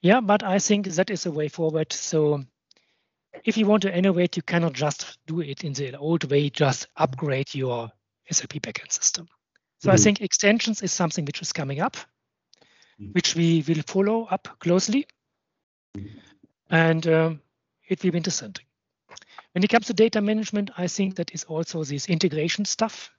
[0.00, 1.92] Yeah, but I think that is a way forward.
[1.92, 2.44] So
[3.44, 6.88] if you want to innovate, you cannot just do it in the old way, just
[6.96, 7.90] upgrade your
[8.30, 9.28] SAP backend system.
[9.78, 9.94] So mm-hmm.
[9.94, 11.96] I think extensions is something which is coming up,
[13.00, 13.12] mm-hmm.
[13.12, 15.06] which we will follow up closely.
[15.96, 16.18] Mm-hmm.
[16.70, 17.40] And um,
[17.88, 18.54] it will be interesting.
[19.52, 23.10] When it comes to data management, I think that is also this integration stuff.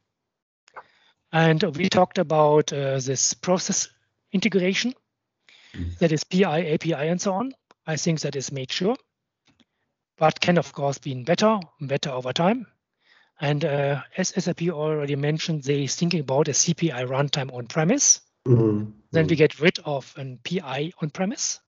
[1.32, 3.90] And we talked about uh, this process
[4.32, 4.94] integration,
[5.74, 5.90] mm-hmm.
[6.00, 7.54] that is PI, API, and so on.
[7.86, 8.96] I think that is made sure,
[10.18, 12.68] but can of course be better, better over time.
[13.40, 18.22] And uh, as SAP already mentioned, they thinking about a CPI runtime on premise.
[18.48, 18.92] Mm-hmm.
[19.12, 21.60] Then we get rid of an PI on premise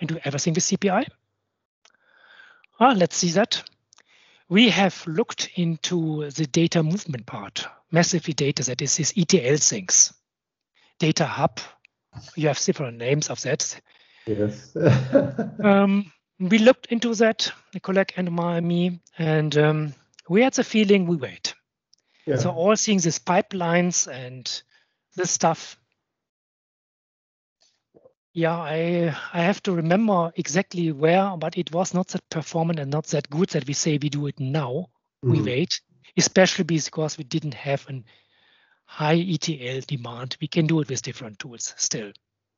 [0.00, 1.06] and do everything with CPI.
[2.80, 3.62] Well, let's see that.
[4.48, 10.12] We have looked into the data movement part, massively data, that is this ETL things.
[10.98, 11.60] Data hub,
[12.36, 13.80] you have different names of that.
[14.26, 14.76] Yes.
[15.62, 19.94] um, we looked into that, Nicolette and me, and um,
[20.28, 21.54] we had the feeling we wait.
[22.26, 22.36] Yeah.
[22.36, 24.62] So all seeing these pipelines and
[25.16, 25.78] this stuff.
[28.32, 32.90] Yeah, I I have to remember exactly where, but it was not that performant and
[32.90, 34.88] not that good that we say we do it now.
[35.24, 35.30] Mm.
[35.30, 35.80] We wait,
[36.16, 38.02] especially because we didn't have a
[38.86, 40.36] high ETL demand.
[40.40, 42.12] We can do it with different tools still.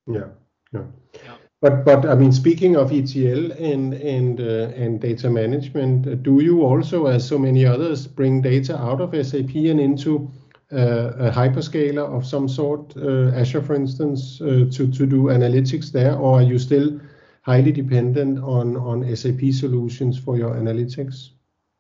[0.07, 0.29] Yeah,
[0.73, 0.85] yeah.
[1.15, 1.37] yeah.
[1.63, 6.41] But but I mean, speaking of ETL and and uh, and data management, uh, do
[6.41, 10.31] you also, as so many others, bring data out of SAP and into
[10.73, 15.91] uh, a hyperscaler of some sort, uh, Azure, for instance, uh, to to do analytics
[15.91, 17.01] there, or are you still
[17.41, 21.31] highly dependent on on SAP solutions for your analytics?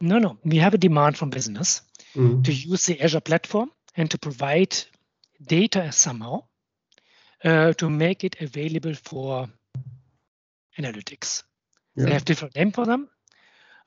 [0.00, 0.38] No, no.
[0.44, 1.82] We have a demand from business
[2.14, 2.42] mm.
[2.44, 4.76] to use the Azure platform and to provide
[5.46, 6.44] data somehow
[7.44, 9.48] uh, to make it available for
[10.78, 11.42] analytics.
[11.94, 12.04] Yeah.
[12.06, 13.08] They have different name for them.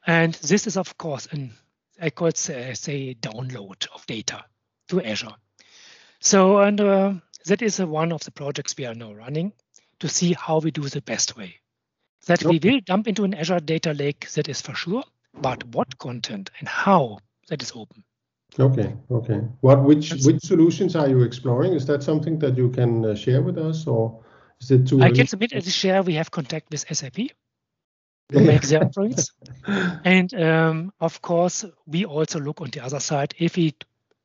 [0.06, 1.54] And this is, of course, an
[2.02, 4.46] I call it say, say download of data
[4.88, 5.36] to Azure.
[6.22, 7.14] So, and uh,
[7.46, 9.54] that is uh, one of the projects we are now running
[10.00, 11.56] to see how we do the best way.
[12.28, 15.98] That we will dump into an Azure data lake, that is for sure, but what
[15.98, 18.04] content and how, that is open.
[18.58, 19.42] Okay, okay.
[19.62, 21.74] What which which solutions are you exploring?
[21.74, 24.24] Is that something that you can uh, share with us, or
[24.62, 25.16] Is it too I early?
[25.16, 26.02] can submit as a share.
[26.04, 27.16] We have contact with SAP
[28.34, 29.32] to make their offerings.
[30.04, 33.34] And um, of course, we also look on the other side.
[33.38, 33.74] If we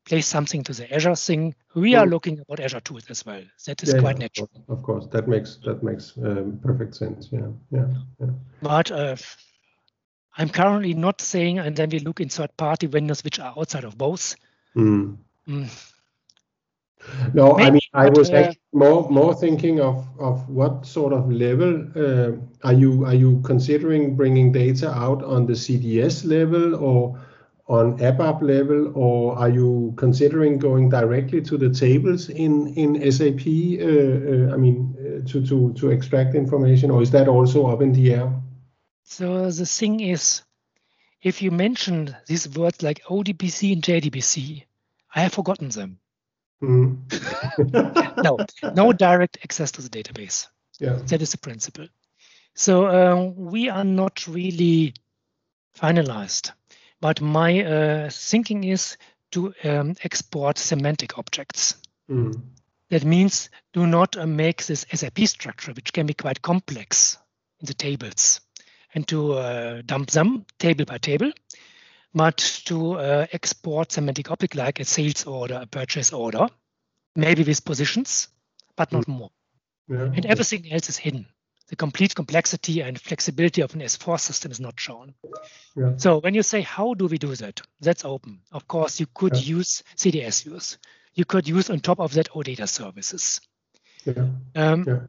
[0.05, 2.11] place something to the Azure thing, we are Mm.
[2.11, 3.41] looking about Azure tools as well.
[3.65, 4.49] That is Yeah, quite yeah, natural.
[4.53, 7.29] Of course, of course, that makes that makes um, perfect sense.
[7.31, 7.87] Yeah, yeah,
[8.19, 8.31] yeah.
[8.61, 9.15] But uh,
[10.37, 13.83] I'm currently not saying, and then we look in third party vendors which are outside
[13.85, 14.35] of both.
[14.75, 15.17] Mm.
[15.47, 15.69] Mm,
[17.33, 21.87] No, I mean, I was uh, more more thinking of of what sort of level
[21.95, 22.31] uh,
[22.63, 27.19] are you are you considering bringing data out on the CDS level or
[27.67, 33.45] on ABAP level, or are you considering going directly to the tables in in SAP?
[33.47, 37.81] Uh, uh, I mean, uh, to to to extract information, or is that also up
[37.81, 38.31] in the air?
[39.05, 40.41] So the thing is,
[41.21, 44.65] if you mention these words like ODBC and JDBC,
[45.13, 45.99] I have forgotten them.
[46.61, 46.97] Mm.
[48.23, 48.37] No,
[48.73, 50.47] no direct access to the database.
[50.79, 50.99] Yeah.
[51.05, 51.87] That is the principle.
[52.55, 54.93] So um, we are not really
[55.77, 56.51] finalized.
[57.01, 58.97] But my uh, thinking is
[59.31, 61.75] to um, export semantic objects.
[62.09, 62.41] Mm.
[62.89, 67.17] That means do not uh, make this SAP structure, which can be quite complex
[67.59, 68.41] in the tables,
[68.95, 71.31] and to uh, dump them table by table,
[72.13, 76.47] but to uh, export semantic object like a sales order, a purchase order,
[77.15, 78.29] maybe with positions,
[78.75, 79.31] but not more.
[79.87, 80.03] Yeah.
[80.15, 81.27] And everything else is hidden.
[81.67, 85.15] The complete complexity and flexibility of an S4 system is not shown.
[85.75, 85.93] Yeah.
[85.97, 87.61] So when you say, how do we do that?
[87.81, 88.39] That's open.
[88.51, 89.57] Of course, you could Yeah.
[89.57, 90.77] use CDS views.
[91.15, 93.41] You could use on top of that OData services.
[94.07, 95.07] Um, Yeah.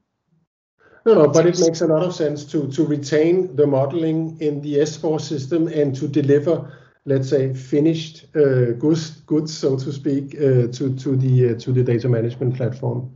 [1.07, 4.61] No, no, but it makes a lot of sense to to retain the modeling in
[4.61, 6.73] the S4 system and to deliver,
[7.05, 11.73] let's say, finished uh, goods, goods, so to speak, uh, to to the uh, to
[11.73, 13.13] the data management platform.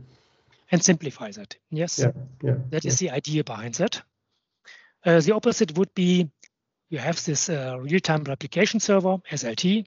[0.71, 1.57] and simplify that.
[1.69, 2.57] Yes, Yeah, yeah.
[2.69, 4.01] that is the idea behind that.
[5.03, 6.29] The opposite would be
[6.89, 9.85] you have this real-time replication server, SLT,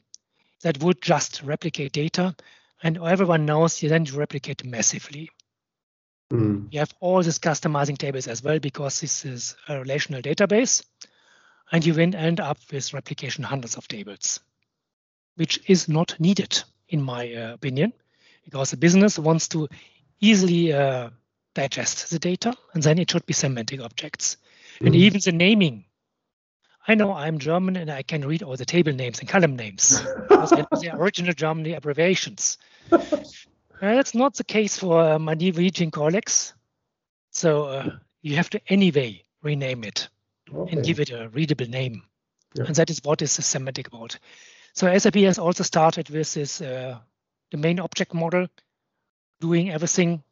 [0.60, 2.34] that would just replicate data,
[2.82, 5.30] and everyone knows you then replicate massively.
[6.32, 10.84] Mm, You have all these customizing tables as well because this is a relational database,
[11.70, 14.40] and you then end up with replication hundreds of tables,
[15.36, 17.92] which is not needed, in my uh, opinion,
[18.44, 19.68] because the business wants to
[20.20, 21.10] easily uh,
[21.54, 24.36] digest the data, and then it should be semantic objects.
[24.80, 24.96] And mm.
[24.96, 25.84] even the naming.
[26.86, 30.02] I know I'm German and I can read all the table names and column names
[30.28, 32.58] because I know the original German abbreviations.
[33.84, 36.54] Uh, that's not the case for uh, my Norwegian colleagues.
[37.32, 37.90] So uh,
[38.22, 40.08] you have to anyway rename it
[40.52, 40.76] Okay.
[40.76, 42.02] and give it a readable name.
[42.54, 42.64] Yeah.
[42.66, 44.18] And that is what is the semantic about.
[44.72, 46.98] So SAP has also started with this uh,
[47.50, 48.46] domain object model,
[49.40, 50.22] doing everything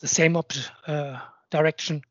[0.00, 0.52] the same op-
[0.86, 1.18] uh,
[1.50, 2.02] direction.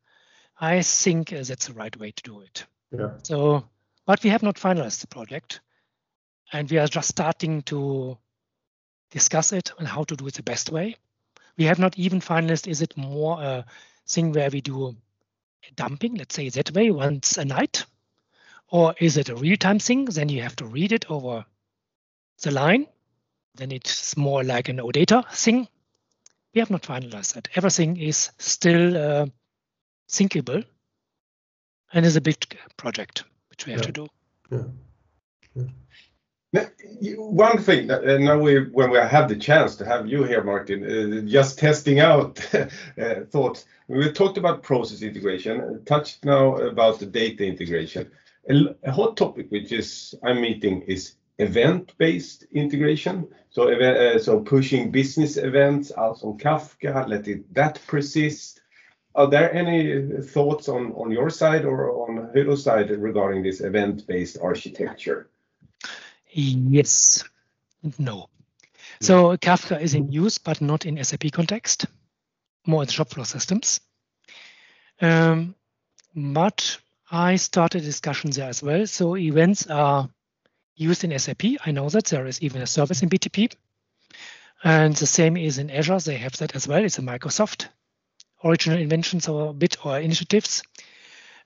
[0.60, 2.66] I think uh, that's the right way to do it.
[2.92, 3.10] Yeah.
[3.22, 3.64] So,
[4.06, 5.60] but we have not finalized the project,
[6.52, 8.18] and we are just starting to
[9.10, 10.96] discuss it and how to do it the best way.
[11.56, 12.66] We have not even finalized.
[12.68, 13.64] Is it more a
[14.06, 14.96] thing where we do
[15.76, 17.84] dumping, let's say that way, once a night,
[18.68, 20.04] or is it a real-time thing?
[20.06, 21.44] Then you have to read it over
[22.42, 22.86] the line.
[23.56, 25.68] Then it's more like an OData thing.
[26.54, 27.48] We have not finalized that.
[27.54, 29.26] Everything is still uh,
[30.08, 30.62] thinkable
[31.92, 33.86] and is a big project which we have Yeah.
[33.86, 34.08] to do.
[34.50, 34.62] Yeah.
[35.54, 35.70] You-
[36.52, 40.42] One thing that uh, now we, when we have the chance to have you here,
[40.42, 42.66] Martin, uh, just testing out uh,
[43.30, 43.66] thoughts.
[43.86, 48.10] We talked about process integration, uh, touched now about the data integration.
[48.48, 53.28] a hot topic which is I'm meeting is event-based integration.
[53.50, 58.60] So, uh, so pushing business events out on Kafka, letting that persist.
[59.14, 64.38] Are there any thoughts on, on your side or on Hydro's side regarding this event-based
[64.42, 65.30] architecture?
[66.32, 67.24] Yes,
[67.82, 68.28] and no.
[69.00, 71.86] So Kafka is in use, but not in SAP context,
[72.66, 73.80] more in shop floor systems.
[75.00, 75.54] Um,
[76.14, 76.78] but
[77.10, 78.86] I started a discussion there as well.
[78.86, 80.08] So events are
[80.76, 81.42] used in SAP.
[81.64, 83.52] I know that there is even a service in BTP.
[84.62, 85.98] And the same is in Azure.
[86.00, 86.84] They have that as well.
[86.84, 87.68] It's a Microsoft
[88.44, 90.62] original inventions or bit or initiatives.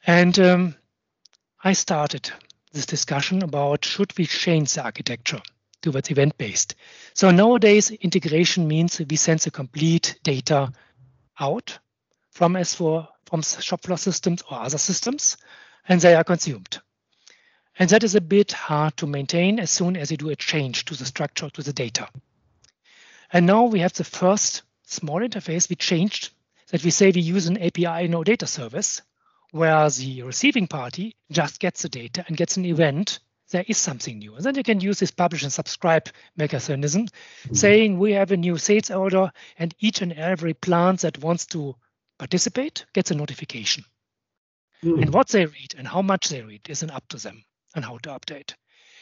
[0.07, 0.75] And um,
[1.63, 2.31] I started
[2.75, 5.41] this discussion about should we change the architecture
[5.81, 6.75] towards event based.
[7.15, 10.73] So nowadays, integration means we send the complete data
[11.39, 11.79] out
[12.31, 15.37] from S4, from shop floor systems or other systems,
[15.89, 16.81] and they are consumed.
[17.79, 20.85] And that is a bit hard to maintain as soon as you do a change
[20.87, 22.09] to the structure, to the data.
[23.33, 26.31] And now we have the first small interface we changed
[26.71, 29.03] that we say we use an API no data service
[29.55, 33.21] where the receiving party just gets the data and gets an event,
[33.53, 34.35] there is something new.
[34.35, 37.55] And then you can use this publish and subscribe mechanism, mm-hmm.
[37.55, 41.77] saying we have a new sales order and each and every plant that wants to
[42.19, 43.85] participate gets a notification.
[44.83, 45.03] Mm-hmm.
[45.03, 47.45] And what they read and how much they read isn't up to them
[47.77, 48.55] and how to update.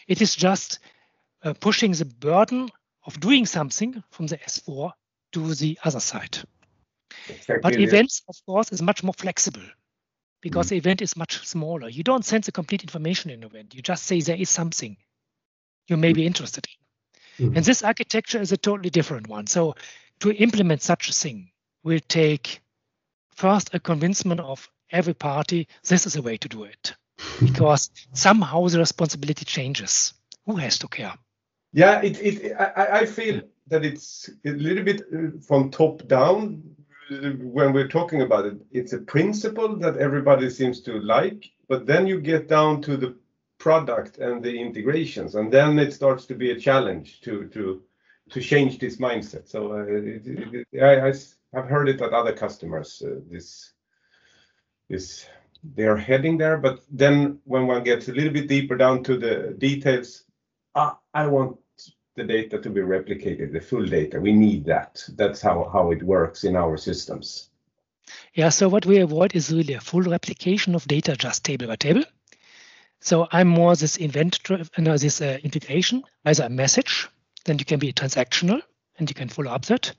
[0.07, 0.81] It is just
[1.43, 2.69] uh, pushing the burden
[3.07, 4.93] of doing something from the S4
[5.33, 6.37] to the other side.
[7.27, 7.61] Exactly.
[7.63, 9.63] But events, of course, is much more flexible
[10.43, 10.71] because mm.
[10.71, 11.89] the event is much smaller.
[11.89, 13.75] You don't send the complete information in the event.
[13.75, 14.99] You just say there is something
[15.89, 16.67] you may be interested
[17.39, 17.47] in.
[17.47, 17.57] Mm.
[17.57, 19.47] And this architecture is a totally different one.
[19.47, 19.77] So
[20.21, 21.51] to implement such a thing
[21.83, 22.61] will take
[23.35, 26.95] first a convincement of every party this is a way to do it
[27.41, 30.13] because somehow the responsibility changes.
[30.47, 31.15] Who has to care?
[31.73, 36.63] Yeah, it, it I, I feel that it's a little bit uh, from top down
[37.41, 38.57] when we're talking about it.
[38.71, 43.17] It's a principle that everybody seems to like, but then you get down to the
[43.59, 47.83] product and the integrations, and then it starts to be a challenge to to
[48.31, 49.49] to change this mindset.
[49.49, 51.13] So uh, it, it, I, I
[51.55, 53.03] have heard it at other customers.
[53.05, 53.73] Uh, this
[54.89, 55.27] this
[55.63, 59.55] they're heading there, but then when one gets a little bit deeper down to the
[59.59, 60.25] details,
[60.75, 61.59] ah, I want
[62.15, 64.21] the data to be replicated, the full data.
[64.21, 65.03] We need that.
[65.17, 67.49] That's how, how it works in our systems.
[68.35, 71.77] Yeah, so what we avoid is really a full replication of data just table by
[71.77, 72.05] table.
[73.01, 74.65] So I'm more this event uh,
[74.97, 77.09] this uh, integration, either a message,
[77.45, 78.63] then you can be transactional
[78.99, 79.93] and you can follow up that,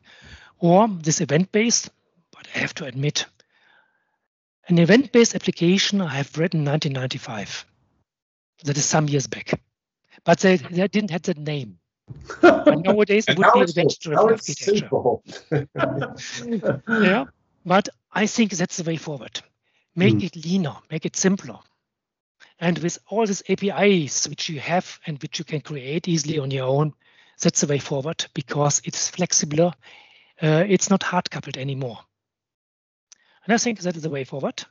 [0.60, 1.90] or this event based.
[2.32, 3.26] But I have to admit,
[4.68, 7.66] an event based application I have written 1995.
[8.64, 9.60] That is some years back.
[10.24, 11.80] But they, they didn't have that name.
[12.42, 14.90] And nowadays it would be event-driven architecture.
[17.04, 17.26] yeah,
[17.66, 19.42] but I think that's the way forward.
[19.96, 20.24] Make mm.
[20.24, 21.60] it leaner, make it simpler.
[22.60, 26.52] And with all these APIs which you have and which you can create easily on
[26.52, 26.94] your own,
[27.42, 29.74] that's the way forward because it's flexible.
[30.42, 32.00] Uh, it's not hard coupled anymore.
[33.46, 34.64] And I think that is the way forward.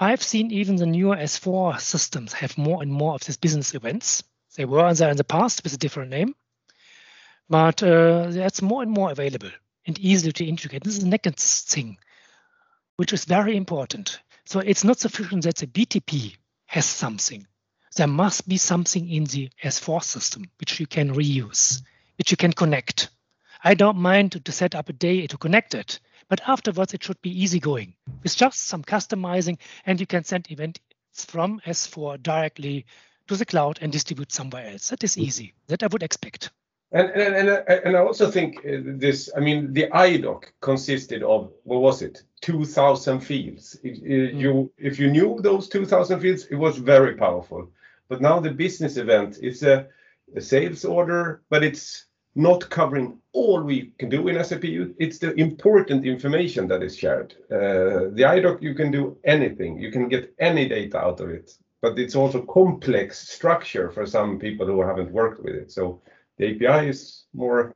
[0.00, 4.24] I've seen even the newer S4 systems have more and more of these business events.
[4.56, 6.34] They were there in the past with a different name.
[7.52, 9.50] But uh, that's more and more available
[9.86, 10.84] and easy to integrate.
[10.84, 11.98] This is the next thing,
[12.96, 14.20] which is very important.
[14.46, 16.34] So it's not sufficient that the BTP
[16.64, 17.46] has something.
[17.94, 21.82] There must be something in the S4 system which you can reuse,
[22.16, 23.10] which you can connect.
[23.62, 27.04] I don't mind to, to set up a day to connect it, but afterwards it
[27.04, 30.80] should be easy going with just some customizing and you can send events
[31.26, 32.86] from S4 directly
[33.28, 34.88] to the cloud and distribute somewhere else.
[34.88, 35.52] That is easy.
[35.66, 36.48] That I would expect.
[36.92, 41.50] And, and, and, and I also think uh, this, I mean, the IDOC consisted of,
[41.64, 43.78] what was it, 2,000 fields.
[43.82, 44.40] It, it, mm.
[44.40, 47.70] you, if you knew those 2,000 fields, it was very powerful.
[48.08, 49.86] But now the business event, it's a,
[50.36, 54.64] a sales order, but it's not covering all we can do in SAP.
[54.64, 57.34] It's the important information that is shared.
[57.50, 59.78] Uh, the IDOC, you can do anything.
[59.78, 61.52] You can get any data out of it.
[61.80, 65.72] But it's also complex structure for some people who haven't worked with it.
[65.72, 66.00] So
[66.38, 67.74] the API is more,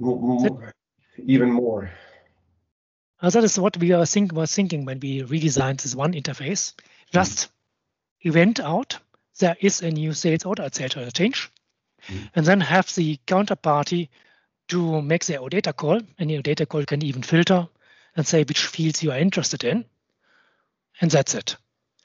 [0.00, 0.74] more
[1.18, 1.90] even more.
[3.20, 6.74] Uh, that is what we are think, were thinking when we redesigned this one interface.
[7.12, 8.28] Just mm.
[8.28, 8.98] event out,
[9.38, 11.10] there is a new sales order, etc.
[11.10, 11.50] change,
[12.06, 12.28] mm.
[12.34, 14.08] and then have the counterparty
[14.68, 16.00] to make their data call.
[16.18, 17.68] And your data call can even filter
[18.16, 19.84] and say which fields you are interested in.
[21.00, 21.56] And that's it.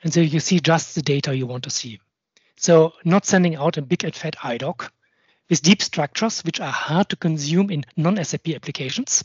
[0.04, 2.00] And so you see just the data you want to see.
[2.56, 4.90] So not sending out a big and fat IDOC,
[5.50, 9.24] with deep structures which are hard to consume in non-SAP applications,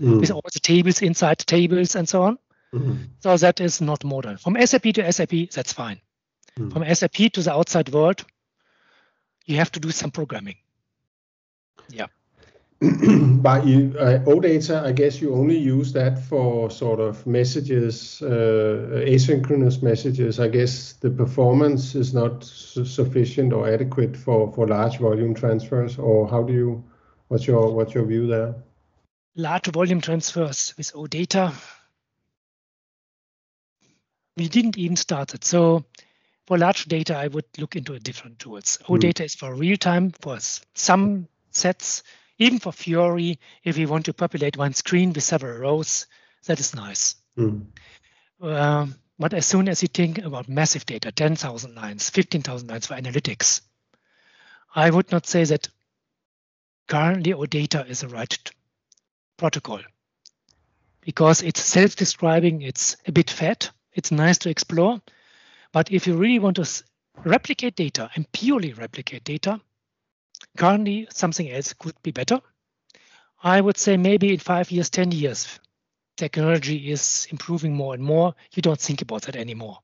[0.00, 0.20] mm.
[0.20, 2.38] with all the tables inside tables and so on.
[2.74, 3.08] Mm.
[3.20, 4.36] So that is not modern.
[4.36, 6.00] From SAP to SAP, that's fine.
[6.58, 6.72] Mm.
[6.72, 8.24] From SAP to the outside world,
[9.46, 10.56] you have to do some programming.
[11.88, 12.06] Yeah.
[13.42, 19.04] But you, uh, OData, I guess you only use that for sort of messages, uh,
[19.06, 20.40] asynchronous messages.
[20.40, 25.96] I guess the performance is not su sufficient or adequate for, for large volume transfers.
[25.96, 26.84] Or how do you?
[27.28, 28.54] What's your what's your view there?
[29.36, 31.52] Large volume transfers with OData.
[34.36, 35.44] We didn't even start it.
[35.44, 35.84] So
[36.48, 38.78] for large data, I would look into different tools.
[38.88, 39.24] OData mm.
[39.24, 40.38] is for real time for
[40.74, 42.02] some sets
[42.38, 46.06] even for Fiori, if you want to populate one screen with several rows,
[46.46, 47.14] that is nice.
[47.38, 47.66] Mm.
[48.40, 52.94] Um, but as soon as you think about massive data, 10,000 lines, 15,000 lines for
[52.94, 53.60] analytics,
[54.74, 55.68] I would not say that
[56.88, 58.36] currently OData is the right
[59.36, 59.80] protocol.
[61.02, 65.00] because it's self-describing, it's a bit fat, it's nice to explore.
[65.72, 66.84] But if you really want to
[67.24, 69.60] replicate data and purely replicate data,
[70.56, 72.40] currently something else could be better.
[73.42, 75.58] I would say maybe in five years, 10 years,
[76.16, 78.34] technology is improving more and more.
[78.54, 79.78] You don't think about that anymore.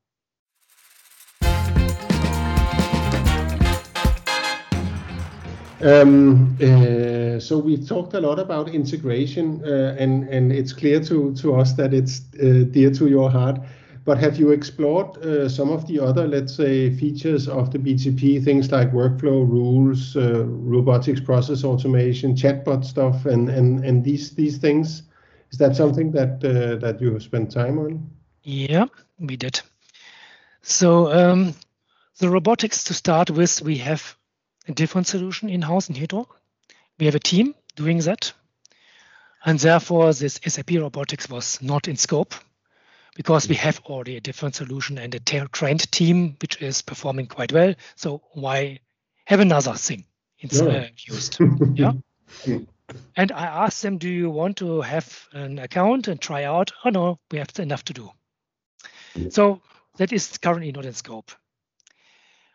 [5.81, 11.33] Um, uh, so we talked a lot about integration, uh, and and it's clear to
[11.35, 13.61] to us that it's uh, dear to your heart.
[14.09, 18.43] But have you explored uh, some of the other, let's say, features of the BTP,
[18.43, 24.57] things like workflow rules, uh, robotics process automation, chatbot stuff, and and and these these
[24.57, 25.03] things?
[25.51, 28.11] Is that something that uh, that you have spent time on?
[28.45, 28.87] Yeah,
[29.19, 29.61] we did.
[30.63, 31.55] So um,
[32.19, 34.17] the robotics to start with, we have
[34.67, 36.27] a different solution in-house in Hydro.
[36.99, 38.33] We have a team doing that.
[39.45, 42.35] And therefore, this SAP robotics was not in scope
[43.19, 47.53] because we have already a different solution and a trained team which is performing quite
[47.53, 47.75] well.
[47.97, 48.79] So why
[49.25, 50.05] have another thing
[50.39, 50.69] it's, yeah.
[50.69, 51.37] uh, used?
[51.75, 51.95] yeah.
[53.17, 56.71] And I asked them, do you want to have an account and try out?
[56.85, 58.13] Oh no, we have enough to do.
[59.31, 59.63] So
[59.97, 61.33] that is currently not in scope.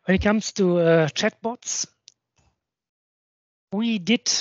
[0.05, 1.87] When it comes to uh, chatbots,
[3.73, 4.31] we did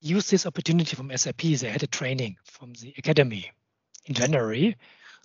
[0.00, 1.42] use this opportunity from SAP.
[1.42, 3.52] They had a training from the academy
[4.06, 4.76] in January.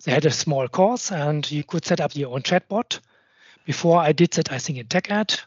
[0.04, 3.00] They had a small course, and you could set up your own chatbot.
[3.66, 5.40] Before I did that, I think in TechEd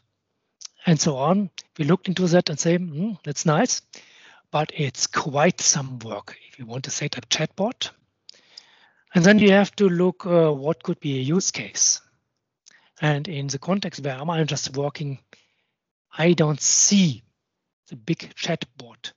[0.86, 1.50] and so on.
[1.78, 3.82] We looked into that and say, mm, that's nice,
[4.52, 7.90] but it's quite some work if you want to set up chatbot.
[9.16, 12.02] And then you have to look uh, what could be a use case.
[13.02, 15.20] And in the context where I'm just working,
[16.16, 17.24] I don't see
[17.90, 19.14] the big chatbot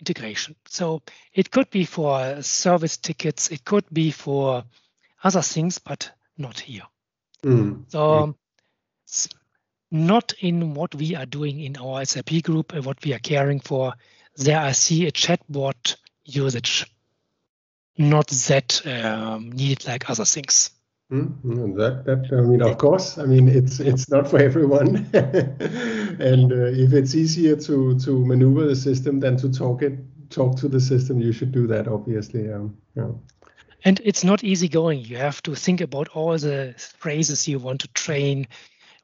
[0.00, 0.56] integration.
[0.66, 4.64] So it could be for service tickets, it could be for
[5.22, 6.82] other things, but not here.
[7.44, 7.84] Mm.
[7.88, 8.34] So
[9.08, 9.34] mm.
[9.90, 13.60] not in what we are doing in our SAP group and what we are caring
[13.60, 13.94] for.
[14.36, 16.86] There I see a chatbot usage,
[17.98, 20.70] not that um, needed like other things.
[21.10, 25.10] Mm, that that I mean, of course, I mean it's it's not for everyone,
[26.20, 29.98] and uh, if it's easier to to maneuver the system than to talk it
[30.30, 31.88] talk to the system, you should do that.
[31.88, 33.10] Obviously, um, yeah.
[33.84, 35.00] And it's not easy going.
[35.00, 38.46] You have to think about all the phrases you want to train,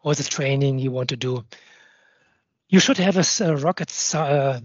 [0.02, 1.44] all the training you want to do.
[2.68, 4.60] You should have a, a rocket uh,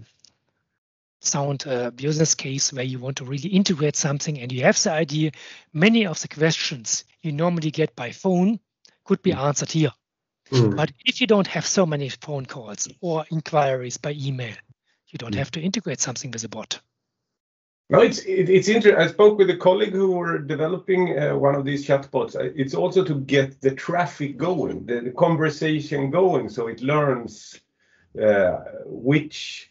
[1.20, 4.92] sound uh, business case where you want to really integrate something and you have the
[4.92, 5.30] idea
[5.72, 8.58] many of the questions you normally get by phone
[9.04, 9.38] could be mm.
[9.38, 9.92] answered here
[10.52, 10.76] mm.
[10.76, 14.54] but if you don't have so many phone calls or inquiries by email
[15.08, 15.38] you don't mm.
[15.38, 16.80] have to integrate something with a bot
[17.92, 18.98] no, it's it, it's interesting.
[18.98, 22.34] I spoke with a colleague who were developing uh, one of these chatbots.
[22.56, 27.60] It's also to get the traffic going, the, the conversation going, so it learns
[28.20, 29.70] uh, which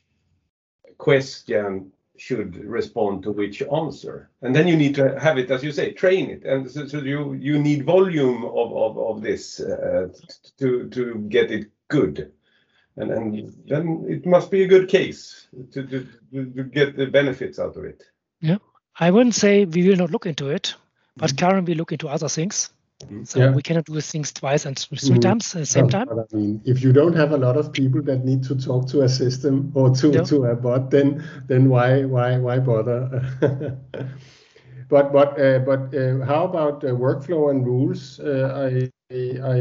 [0.99, 1.91] question
[2.21, 4.29] should respond to which answer.
[4.43, 6.43] And then you need to have it, as you say, train it.
[6.45, 10.09] And so, so you, you need volume of, of, of this uh,
[10.59, 12.31] to, to get it good.
[12.95, 17.57] And, and then it must be a good case to, to, to get the benefits
[17.57, 18.03] out of it.
[18.39, 18.57] Yeah,
[18.99, 20.75] I wouldn't say we will not look into it,
[21.17, 21.39] but mm -hmm.
[21.39, 22.71] currently we look into other things.
[23.23, 23.51] So yeah.
[23.51, 25.21] we cannot do things twice and 3 mm.
[25.21, 26.07] times at the same time.
[26.09, 29.01] I mean, if you don't have a lot of people that need to talk to
[29.01, 30.23] a system or to, yeah.
[30.23, 33.25] to a bot, then then why why why bother?
[34.89, 38.19] but but uh, but uh, how about uh, workflow and rules?
[38.19, 39.59] Uh, I I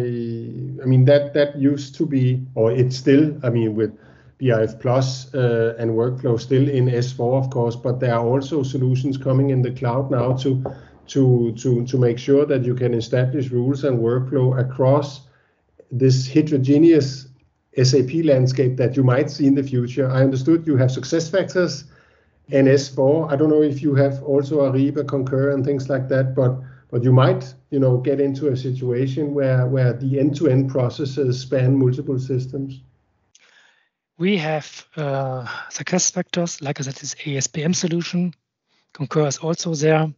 [0.82, 3.38] I mean that that used to be, or it's still.
[3.42, 3.92] I mean with
[4.40, 9.18] BRF Plus uh, and workflow still in S4, of course, but there are also solutions
[9.18, 10.64] coming in the cloud now to
[11.10, 15.22] to, to, to make sure that you can establish rules and workflow across
[15.90, 17.26] this heterogeneous
[17.82, 20.08] SAP landscape that you might see in the future.
[20.08, 21.84] I understood you have SuccessFactors
[22.52, 23.30] and S4.
[23.30, 26.58] I don't know if you have also Ariba, Concur, and things like that, but
[26.90, 31.76] but you might you know get into a situation where where the end-to-end processes span
[31.76, 32.82] multiple systems.
[34.18, 38.34] We have uh, SuccessFactors, like I said, this ASPM solution.
[38.92, 40.12] Concur is also there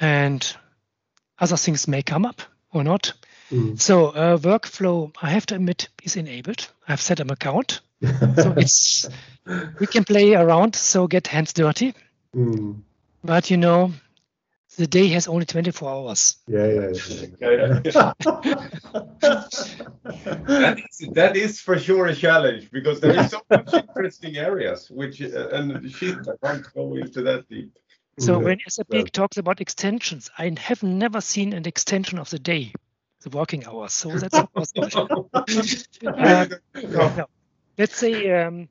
[0.00, 0.56] and
[1.38, 2.42] other things may come up
[2.72, 3.12] or not.
[3.50, 3.80] Mm.
[3.80, 6.68] So uh, workflow, I have to admit, is enabled.
[6.88, 9.08] I've set an account, so it's
[9.78, 11.94] we can play around, so get hands dirty.
[12.34, 12.82] Mm.
[13.22, 13.92] But you know,
[14.76, 16.36] the day has only 24 hours.
[16.46, 16.80] Yeah, yeah,
[17.40, 18.12] yeah.
[20.44, 24.90] that, is, that is for sure a challenge because there is so much interesting areas,
[24.90, 27.72] which uh, and she I can't go into that deep.
[28.18, 29.04] So when SAP well.
[29.04, 32.72] talks about extensions, I have never seen an extension of the day,
[33.22, 33.92] the working hours.
[33.92, 35.30] So that's impossible.
[36.18, 37.26] uh, no.
[37.76, 38.68] Let's say um,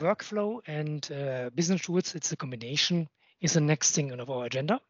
[0.00, 3.08] workflow and uh, business rules, it's a combination,
[3.40, 4.80] is the next thing on our agenda.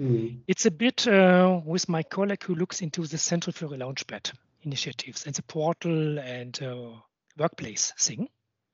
[0.00, 0.40] Mm.
[0.48, 4.32] It's a bit uh, with my colleague who looks into the Central Fiori Launchpad
[4.62, 6.90] initiatives and the portal and uh,
[7.38, 8.28] workplace thing.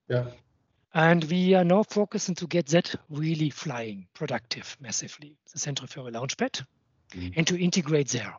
[0.09, 0.25] Yeah.
[0.93, 6.13] And we are now focusing to get that really flying, productive massively, the Central Fiori
[6.13, 6.65] Launchpad,
[7.13, 7.33] mm.
[7.37, 8.35] and to integrate there.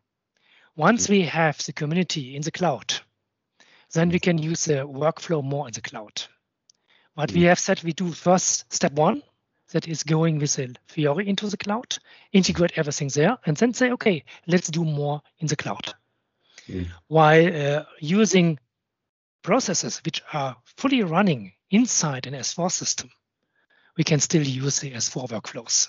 [0.76, 2.94] Once we have the community in the cloud,
[3.94, 6.24] then we can use the workflow more in the cloud.
[7.14, 7.48] What we mm.
[7.48, 9.24] have said we do first step one,
[9.72, 11.98] that is going with the Fiori into the cloud,
[12.32, 15.94] integrate everything there, and then say, okay, let's do more in the cloud.
[16.68, 16.88] Mm.
[17.08, 18.60] While uh, using
[19.42, 23.10] processes which are fully running inside an S4 system,
[23.98, 25.88] we can still use the S4 workflows.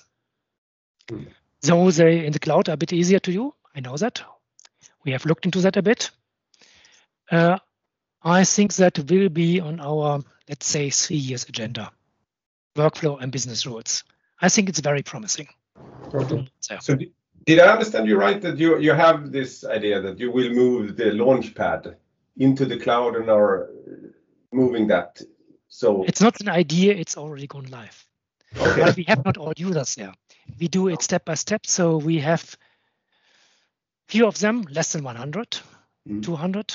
[1.08, 1.26] Mm.
[1.62, 3.54] So they in the cloud are a bit easier to do.
[3.74, 4.22] I know that.
[5.04, 6.10] We have looked into that a bit.
[7.30, 7.58] Uh,
[8.22, 11.90] I think that will be on our, let's say, three years agenda,
[12.76, 14.04] workflow and business rules.
[14.40, 15.48] I think it's very promising.
[16.14, 16.48] Okay.
[16.60, 16.96] So, so
[17.46, 20.96] did I understand you right that you, you have this idea that you will move
[20.96, 21.96] the launchpad
[22.36, 23.70] into the cloud and are
[24.52, 25.20] moving that?
[25.74, 28.06] So it's not an idea, it's already gone live.
[28.54, 28.82] Okay.
[28.82, 30.12] But we have not all users there.
[30.60, 31.64] We do it step by step.
[31.64, 32.58] So we have
[34.06, 35.58] few of them, less than 100,
[36.06, 36.22] mm.
[36.22, 36.74] 200.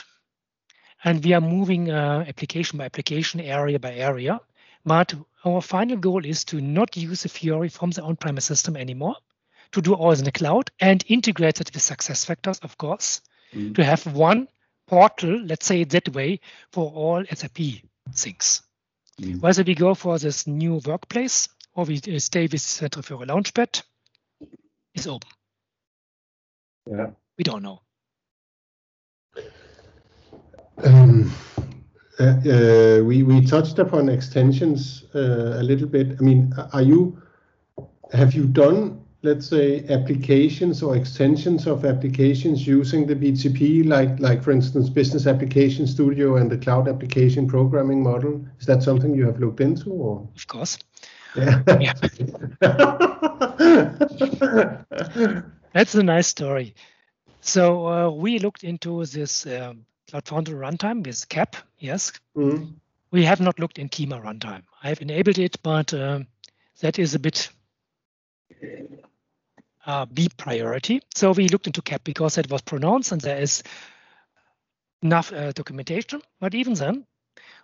[1.03, 4.41] And we are moving uh, application by application, area by area.
[4.83, 5.13] But
[5.45, 9.17] our final goal is to not use the Fiori from the on-premise system anymore,
[9.73, 13.21] to do all in the cloud and integrate it with SuccessFactors, of course,
[13.53, 13.75] mm.
[13.75, 14.47] to have one
[14.87, 16.39] portal, let's say it that way,
[16.71, 17.59] for all SAP
[18.11, 18.63] things.
[19.21, 19.41] Mm.
[19.41, 23.81] Whether we go for this new workplace or we stay with Central Fiori Launchpad
[24.93, 25.29] is open.
[26.89, 27.07] Yeah.
[27.37, 27.81] We don't know.
[30.83, 31.31] Um,
[32.19, 36.17] uh, uh, we we touched upon extensions uh, a little bit.
[36.19, 37.21] I mean, are you
[38.13, 44.43] have you done let's say applications or extensions of applications using the BTP, like like
[44.43, 48.45] for instance Business Application Studio and the Cloud Application Programming Model?
[48.59, 49.91] Is that something you have looked into?
[49.91, 50.27] Or?
[50.35, 50.77] Of course.
[51.35, 51.61] Yeah.
[51.79, 51.93] yeah.
[55.73, 56.75] That's a nice story.
[57.41, 61.55] So uh, we looked into this um, Cloud Foundry runtime with CAP.
[61.79, 62.11] Yes.
[62.35, 62.73] Mm.
[63.11, 64.63] We have not looked in Kyma runtime.
[64.83, 66.27] I have enabled it, but um,
[66.81, 67.49] that is a bit
[69.85, 71.01] uh, B priority.
[71.15, 73.63] So we looked into CAP because it was pronounced and there is
[75.01, 76.21] enough uh, documentation.
[76.39, 77.05] But even then,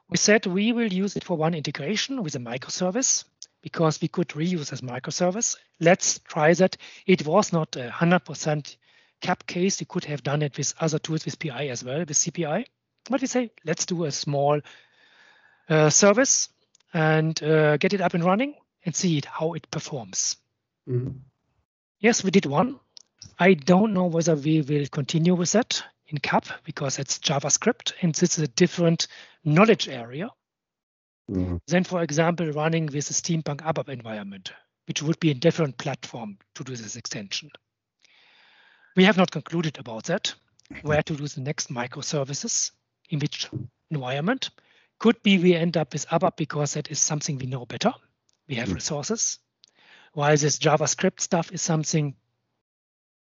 [0.10, 3.26] we said we will use it for one integration with a microservice
[3.62, 5.56] because we could reuse as microservice.
[5.80, 6.78] Let's try that.
[7.06, 8.76] It was not a 100%
[9.22, 9.80] CAP case.
[9.80, 12.66] You could have done it with other tools with PI as well, with CPI.
[13.10, 14.60] But we say, let's do a small
[15.70, 16.50] uh, service
[16.94, 18.56] and uh, get it up and running
[18.86, 20.38] and see it, how it performs.
[20.88, 21.20] Mm.
[22.00, 22.80] Yes, we did one.
[23.40, 28.14] I don't know whether we will continue with that in CAP because it's JavaScript and
[28.14, 29.08] this is a different
[29.44, 30.30] knowledge area
[31.30, 31.58] mm-hmm.
[31.68, 34.52] than, for example, running with a Steampunk ABAP environment,
[34.88, 37.50] which would be a different platform to do this extension.
[38.96, 40.34] We have not concluded about that,
[40.82, 42.72] where to do the next microservices,
[43.10, 43.50] in which
[43.90, 44.50] environment.
[45.00, 47.92] Could be we end up with ABAP because that is something we know better.
[48.48, 48.76] We have mm-hmm.
[48.76, 49.40] resources
[50.14, 52.16] while this JavaScript stuff is something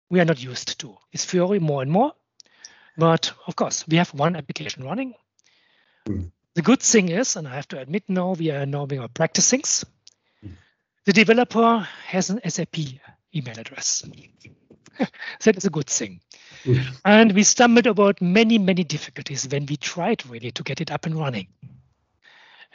[0.09, 0.97] we are not used to.
[1.11, 2.13] It's Fiori more and more,
[2.97, 5.15] but of course, we have one application running.
[6.07, 6.31] Mm.
[6.53, 9.61] The good thing is, and I have to admit now, we are now are practicing.
[9.61, 10.51] Mm.
[11.05, 12.77] The developer has an SAP
[13.35, 14.03] email address.
[15.43, 16.21] that is a good thing.
[16.63, 16.85] Mm.
[17.03, 21.07] And we stumbled about many, many difficulties when we tried really to get it up
[21.07, 21.47] and running.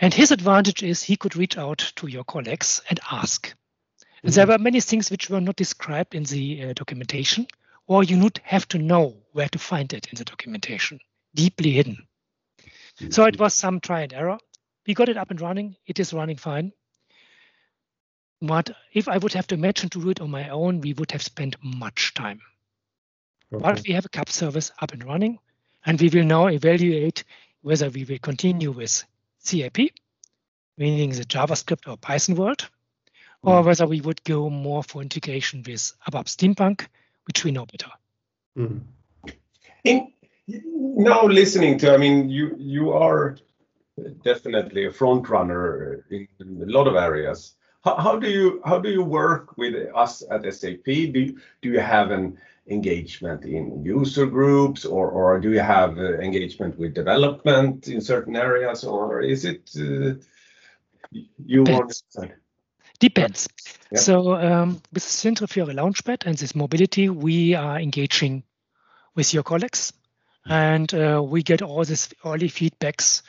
[0.00, 3.54] And his advantage is he could reach out to your colleagues and ask,
[4.22, 7.46] and there were many things which were not described in the uh, documentation,
[7.86, 11.00] or you would have to know where to find it in the documentation,
[11.34, 12.06] deeply hidden.
[12.98, 13.10] Mm-hmm.
[13.10, 14.38] So it was some try and error.
[14.86, 15.76] We got it up and running.
[15.86, 16.72] It is running fine.
[18.40, 21.10] But if I would have to imagine to do it on my own, we would
[21.12, 22.40] have spent much time.
[23.52, 23.62] Okay.
[23.62, 25.38] But we have a CAP service up and running,
[25.86, 27.24] and we will now evaluate
[27.62, 29.04] whether we will continue with
[29.44, 29.78] CAP,
[30.76, 32.68] meaning the JavaScript or Python world,
[33.43, 33.66] or mm.
[33.66, 36.86] whether we would go more for integration with ABAP Steampunk,
[37.26, 37.91] which we know better.
[38.57, 38.80] Mm.
[39.84, 40.12] In,
[40.49, 43.36] now listening to, I mean, you you are
[44.24, 47.55] definitely a front runner in, in a lot of areas.
[47.84, 50.84] how, how do you how do you work with us at SAP?
[50.84, 56.18] Do do you have an engagement in user groups or, or do you have uh,
[56.18, 60.14] engagement with development in certain areas or is it uh,
[61.11, 62.05] you Depends.
[62.14, 62.32] want
[63.01, 63.49] Depends.
[63.92, 64.01] Yeah.
[64.01, 68.42] So um, with Centre Fiori Launchpad and this mobility, we are engaging
[69.14, 69.92] with your colleagues
[70.46, 73.22] and uh, we get all these early feedbacks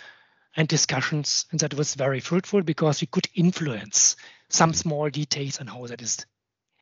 [0.56, 4.16] and discussions and that was very fruitful because we could influence
[4.50, 6.26] some small details on how that is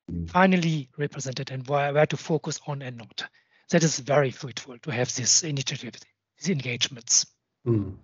[0.09, 0.29] mm.
[0.29, 3.23] finally represented and where, where to focus on and not.
[3.69, 5.95] That is very fruitful to have this initiative,
[6.39, 7.25] these engagements.
[7.65, 7.97] Mm.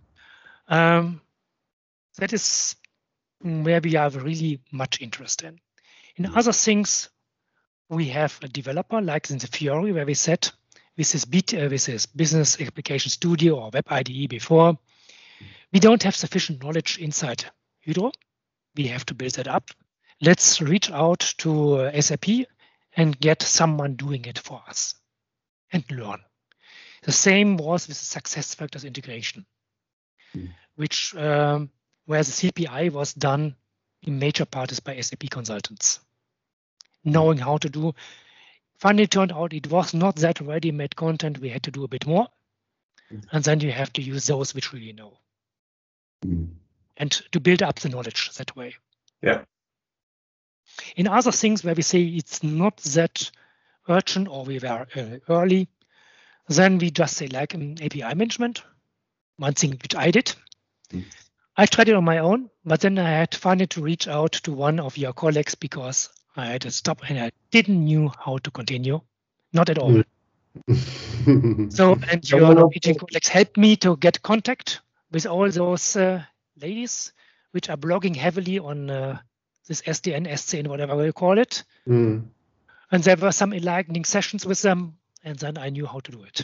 [0.68, 1.22] Um,
[2.18, 2.76] that is
[3.44, 5.60] where we have really much interest in.
[6.16, 6.38] In mm.
[6.38, 7.10] other things,
[7.90, 10.50] we have a developer like in the Fiori where we said
[10.98, 14.78] with this, uh, with this business application studio or web IDE before,
[15.72, 17.46] we don't have sufficient knowledge inside
[17.86, 18.12] Hydro
[18.76, 19.70] we have to build that up.
[20.22, 22.26] Let's reach out to uh, SAP
[22.96, 24.96] and get someone doing it for us
[25.72, 26.20] and learn.
[27.04, 29.46] The same was with the SuccessFactors integration,
[30.36, 30.50] mm.
[30.76, 31.70] which um,
[32.06, 33.56] where the CPI was done
[34.02, 36.00] in major parts by SAP consultants.
[37.04, 37.94] Knowing how to do,
[38.78, 41.40] finally turned out it was not that ready-made content.
[41.40, 42.28] We had to do a bit more,
[43.12, 43.24] mm.
[43.32, 45.18] and then you have to use those which really know.
[46.26, 46.50] Mm
[46.98, 48.76] and to build up the knowledge that way.
[49.22, 49.42] Yeah.
[50.96, 53.30] In other things where we say it's not that
[53.88, 55.68] urgent or we were uh, early,
[56.48, 58.64] then we just say like um, API management,
[59.38, 60.34] one thing which I did.
[60.92, 61.04] Mm.
[61.56, 64.32] I tried it on my own, but then I had to finally to reach out
[64.32, 68.40] to one of your colleagues because I had to stop and I didn't knew how
[68.40, 69.02] to continue,
[69.54, 70.04] not at all.
[70.70, 71.72] Mm.
[71.72, 74.82] so, and your Norwegian colleagues helped me to get contact
[75.12, 76.24] with all those uh,
[76.60, 77.14] ladies,
[77.52, 79.20] which are blogging heavily on uh,
[79.68, 81.64] this SDN, SCN, whatever we call it.
[81.88, 82.26] Mm.
[82.92, 86.24] And there were some enlightening sessions with them, and then I knew how to do
[86.24, 86.42] it.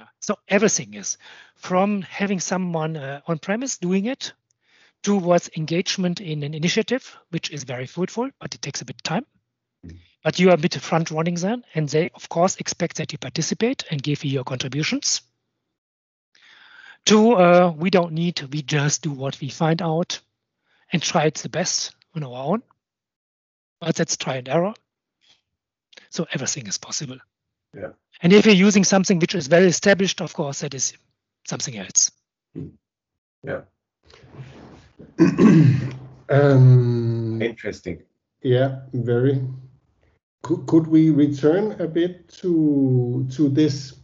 [0.00, 0.06] Yeah.
[0.20, 1.18] So everything is
[1.56, 4.32] from having someone uh, on premise doing it
[5.02, 9.02] towards engagement in an initiative, which is very fruitful, but it takes a bit of
[9.02, 9.26] time.
[9.86, 9.98] Mm.
[10.24, 13.18] But you are a bit front running then, and they, of course, expect that you
[13.18, 15.20] participate and give you your contributions.
[17.04, 20.20] Two, uh, we don't need, we just do what we find out
[20.92, 22.62] and try it the best on our own.
[23.80, 24.72] But that's try and error.
[26.08, 27.18] So everything is possible.
[27.74, 27.92] Yeah.
[28.22, 30.92] And if you're using something which is very established, of course, that is
[31.46, 32.10] something else.
[32.54, 32.68] Hmm.
[33.42, 33.62] Yeah.
[36.28, 38.02] um, Interesting.
[38.42, 39.42] Yeah, very.
[40.42, 44.00] Could, could we return a bit to to this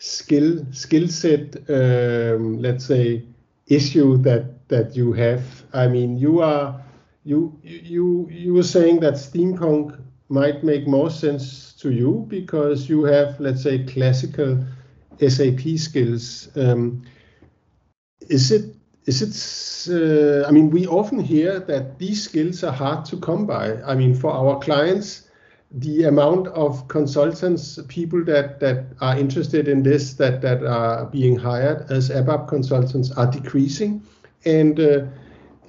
[0.00, 3.26] skill skill set um, let's say
[3.66, 5.42] issue that that you have
[5.74, 6.82] i mean you are
[7.24, 9.99] you you you were saying that steampunk
[10.30, 14.64] might make more sense to you because you have let's say classical
[15.28, 17.02] sap skills um,
[18.28, 18.74] is it
[19.06, 19.34] is it
[19.92, 23.94] uh, i mean we often hear that these skills are hard to come by i
[23.94, 25.30] mean for our clients
[25.72, 31.36] the amount of consultants, people that, that are interested in this, that, that are being
[31.36, 34.02] hired as ABAP consultants are decreasing.
[34.44, 35.04] And, uh,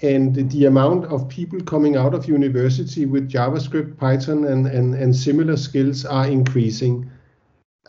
[0.02, 5.16] and the amount of people coming out of university with JavaScript, Python, and, and, and
[5.16, 7.10] similar skills are increasing.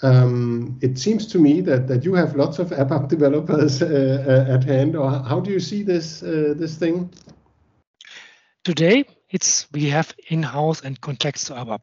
[0.03, 3.87] Um, it seems to me that, that you have lots of ABAP developers uh,
[4.49, 4.97] uh, at hand.
[4.97, 7.11] Or how do you see this uh, this thing?
[8.65, 11.81] Today, it's we have in-house and contacts to ABAP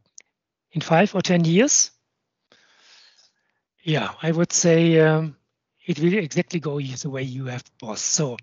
[0.71, 1.91] in five or 10 years?
[3.83, 5.35] Yeah, I would say um,
[5.85, 8.01] it will exactly go the way you have was.
[8.01, 8.37] So,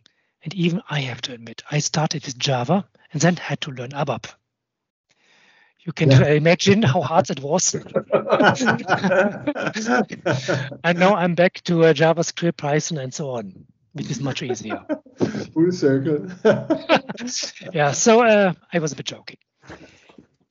[0.46, 3.90] and even I have to admit, I started with Java and then had to learn
[3.90, 4.32] ABAP.
[5.80, 6.26] You can yeah.
[6.34, 7.74] imagine how hard it was.
[10.84, 14.86] and now I'm back to uh, JavaScript, Python, and so on, which is much easier.
[15.52, 16.28] Full circle.
[17.72, 19.38] yeah, so uh, I was a bit joking.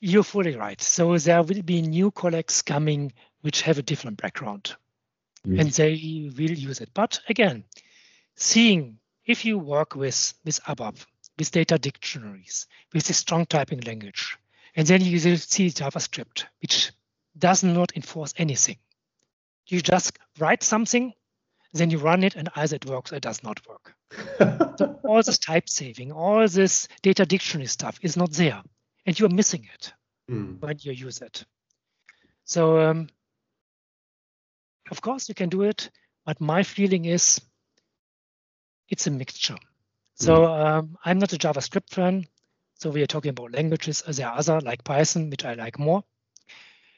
[0.01, 0.81] You're fully right.
[0.81, 4.75] So there will be new colleagues coming which have a different background
[5.47, 5.57] mm.
[5.57, 6.89] and they will use it.
[6.93, 7.63] But again,
[8.35, 11.05] seeing if you work with, with ABAP,
[11.38, 14.38] with data dictionaries, with a strong typing language,
[14.76, 16.91] and then you see JavaScript, which
[17.38, 18.78] does not enforce anything.
[19.67, 21.13] You just write something,
[21.73, 23.95] then you run it, and either it works or it does not work.
[24.78, 28.61] so all this type saving, all this data dictionary stuff is not there
[29.05, 29.93] and you're missing it
[30.30, 30.59] mm.
[30.59, 31.45] when you use it.
[32.45, 33.07] So, um,
[34.91, 35.89] of course, you can do it,
[36.26, 37.41] but my feeling is
[38.89, 39.57] it's a mixture.
[40.15, 40.51] So hmm.
[40.51, 42.25] um, I'm not a JavaScript fan.
[42.75, 44.03] So we are talking about languages.
[44.05, 46.03] There are other like Python, which I like more.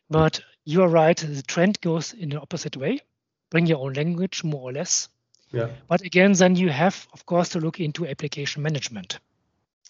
[0.09, 1.17] But you are right.
[1.17, 3.01] The trend goes in the opposite way.
[3.49, 5.09] Bring your own language, more or less.
[5.51, 5.69] Yeah.
[5.87, 9.19] But again, then you have, of course, to look into application management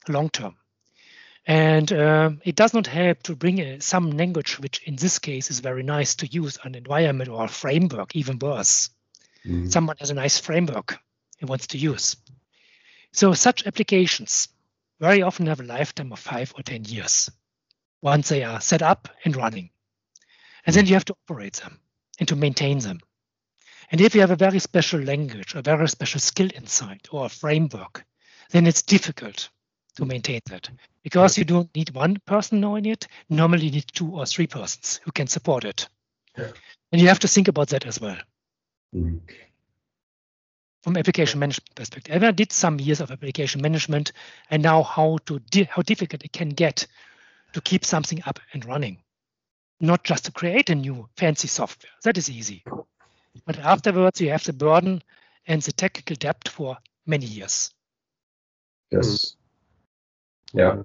[0.08, 0.56] long term.
[1.46, 5.50] And um, it does not help to bring a, some language, which in this case
[5.50, 8.90] is very nice to use, an environment or a framework, even worse.
[9.46, 9.72] Mm.
[9.72, 11.00] Someone has a nice framework
[11.38, 12.18] he wants to use.
[13.14, 14.50] So such applications
[15.00, 17.30] very often have a lifetime of five or 10 years
[18.02, 19.70] once they are set up and running.
[20.66, 21.80] And then you have to operate them
[22.20, 23.00] and to maintain them.
[23.92, 27.30] And if you have a very special language, a very special skill inside, or a
[27.30, 28.06] framework,
[28.52, 29.50] then it's difficult
[29.96, 30.70] to maintain that
[31.04, 33.08] because you don't need one person knowing it.
[33.30, 35.88] Normally, you need two or three persons who can support it.
[36.38, 36.52] Yeah.
[36.92, 38.18] And you have to think about that as well.
[38.94, 39.18] Mm-hmm.
[40.84, 44.12] From application management perspective, I did some years of application management,
[44.50, 46.88] and now how to di- how difficult it can get
[47.54, 49.04] to keep something up and running,
[49.80, 51.92] not just to create a new fancy software.
[52.04, 52.64] That is easy,
[53.46, 55.02] but afterwards you have the burden
[55.48, 57.72] and the technical debt for many years.
[58.92, 59.36] Yes.
[60.54, 60.84] Yeah.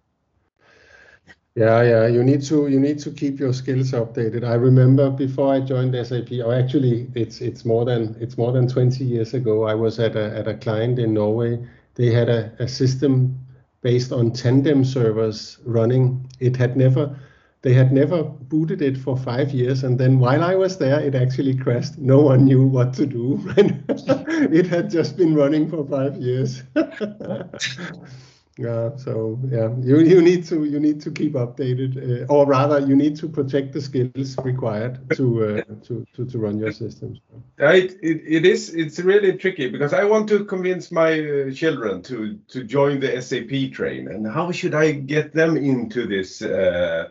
[1.54, 2.06] Yeah, yeah.
[2.06, 4.42] You need to you need to keep your skills updated.
[4.42, 8.66] I remember before I joined SAP, or actually it's it's more than it's more than
[8.68, 9.64] 20 years ago.
[9.64, 11.58] I was at a at a client in Norway.
[11.94, 13.38] They had a, a system
[13.82, 16.26] based on tandem servers running.
[16.40, 17.18] It had never
[17.60, 21.14] they had never booted it for five years and then while i was there it
[21.14, 26.16] actually crashed no one knew what to do it had just been running for five
[26.16, 26.64] years
[28.58, 29.70] yeah so yeah.
[29.80, 33.28] You, you need to you need to keep updated uh, or rather you need to
[33.28, 37.20] protect the skills required to uh, to, to to run your systems.
[37.58, 42.02] It, it, it is it's really tricky because i want to convince my uh, children
[42.02, 44.08] to to join the sap train.
[44.08, 47.08] And how should i get them into this uh,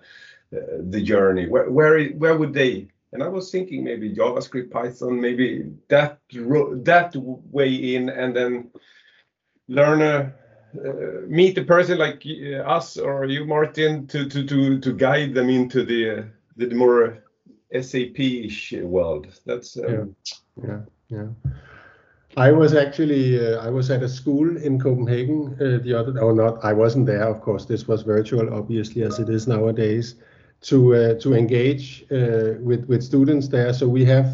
[0.56, 0.58] uh,
[0.90, 1.48] the journey?
[1.48, 2.88] Where, where where would they?
[3.14, 8.70] And I was thinking maybe JavaScript, Python, maybe that that way in, and then
[9.68, 10.34] learn a
[11.28, 15.50] meet a person like uh, us or you, Martin, to to to to guide them
[15.50, 16.26] into the
[16.58, 17.24] the more
[17.74, 19.28] SAP-ish world.
[19.46, 20.16] That's um...
[20.58, 21.28] yeah, yeah, yeah.
[22.38, 26.34] I was actually uh, I was at a school in Copenhagen uh, the other or
[26.34, 27.66] not I wasn't there of course.
[27.66, 30.16] This was virtual obviously as it is nowadays
[30.62, 33.74] to uh, to engage uh, with with students there.
[33.74, 34.34] So we have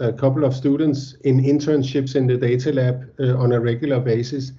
[0.00, 4.52] a couple of students in internships in the data lab on a regular basis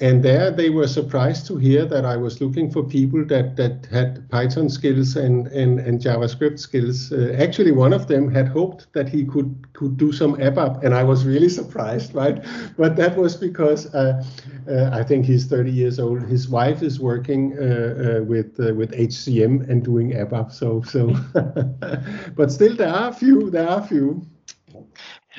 [0.00, 3.86] and there they were surprised to hear that I was looking for people that that
[3.90, 7.12] had Python skills and and, and JavaScript skills.
[7.12, 10.94] Uh, actually, one of them had hoped that he could could do some ABAP, and
[10.94, 12.44] I was really surprised, right?
[12.76, 14.22] But that was because uh,
[14.68, 16.22] uh, I think he's 30 years old.
[16.22, 17.64] His wife is working uh,
[18.20, 20.52] uh, with uh, with HCM and doing ABAP.
[20.52, 21.12] So so,
[22.36, 23.50] but still there are a few.
[23.50, 24.24] There are a few.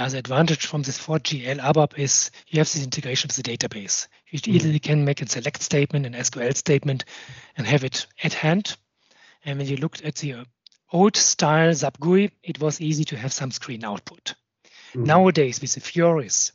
[0.08, 4.08] The advantage from this 4GL ABAP is you have this integration with the database.
[4.30, 7.04] You easily can make a select statement, an SQL statement,
[7.58, 8.78] and have it at hand.
[9.44, 10.46] And when you looked at the
[10.94, 14.36] old style SAP GUI, it was easy to have some screen output.
[14.94, 15.06] Mm.
[15.06, 16.54] Nowadays, with the Fioris,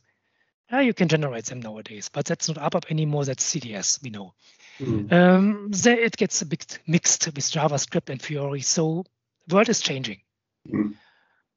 [0.72, 3.26] yeah, you can generate them nowadays, but that's not ABAP anymore.
[3.26, 4.32] That's CDS, we know.
[4.80, 5.12] Mm.
[5.12, 8.62] Um, there it gets a bit mixed with JavaScript and Fiori.
[8.62, 9.04] So
[9.46, 10.22] the world is changing.
[10.66, 10.94] Mm.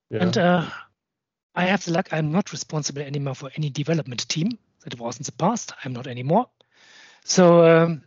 [0.10, 0.24] Yeah.
[0.24, 0.70] And uh,
[1.58, 5.24] I have the luck I'm not responsible anymore for any development team that was in
[5.24, 5.74] the past.
[5.84, 6.46] I'm not anymore.
[7.26, 8.04] So um,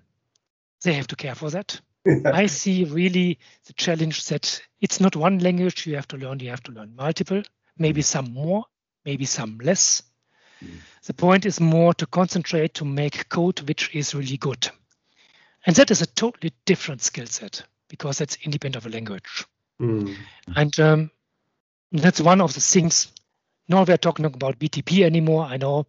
[0.84, 1.80] they have to care for that.
[2.24, 6.48] I see really the challenge that it's not one language you have to learn, you
[6.51, 7.42] have to learn multiple,
[7.76, 8.64] maybe some more,
[9.05, 10.05] maybe some less.
[10.64, 10.78] Mm.
[11.07, 14.70] The point is more to concentrate to make code which is really good.
[15.66, 19.44] And that is a totally different skill set because that's independent of a language.
[19.80, 20.16] Mm.
[20.55, 21.11] And um,
[21.90, 23.12] that's one of the things.
[23.70, 25.86] Now we're talking about BTP anymore, I know,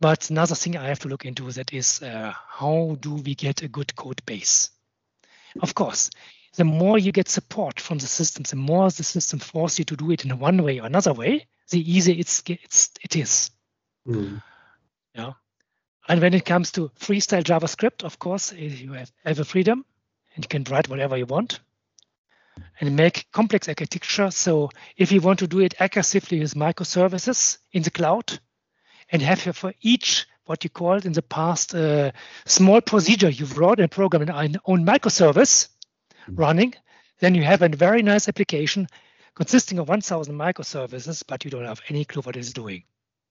[0.00, 3.62] but another thing I have to look into that is uh, how do we get
[3.62, 4.70] a good code base?
[5.62, 6.10] Of course,
[6.56, 9.96] the more you get support from the system, the more the system forces you to
[9.96, 13.52] do it in one way or another way, the easier it's, it's it is.
[14.04, 14.42] Mm.
[15.14, 15.34] Yeah.
[16.08, 19.84] And when it comes to freestyle JavaScript, of course, eh, you have, have a freedom
[20.34, 21.60] and you can write whatever you want
[22.80, 24.30] and make complex architecture.
[24.30, 28.38] So if you want to do it aggressively with microservices in the cloud,
[29.10, 32.10] and have for each what you called in the past uh,
[32.46, 35.68] small procedure you wrote and programmed an own microservice
[36.22, 36.36] mm-hmm.
[36.36, 36.74] running,
[37.20, 38.86] then you have a very nice application
[39.34, 42.82] consisting of 1,000 microservices, but you don't have any clue what it's doing.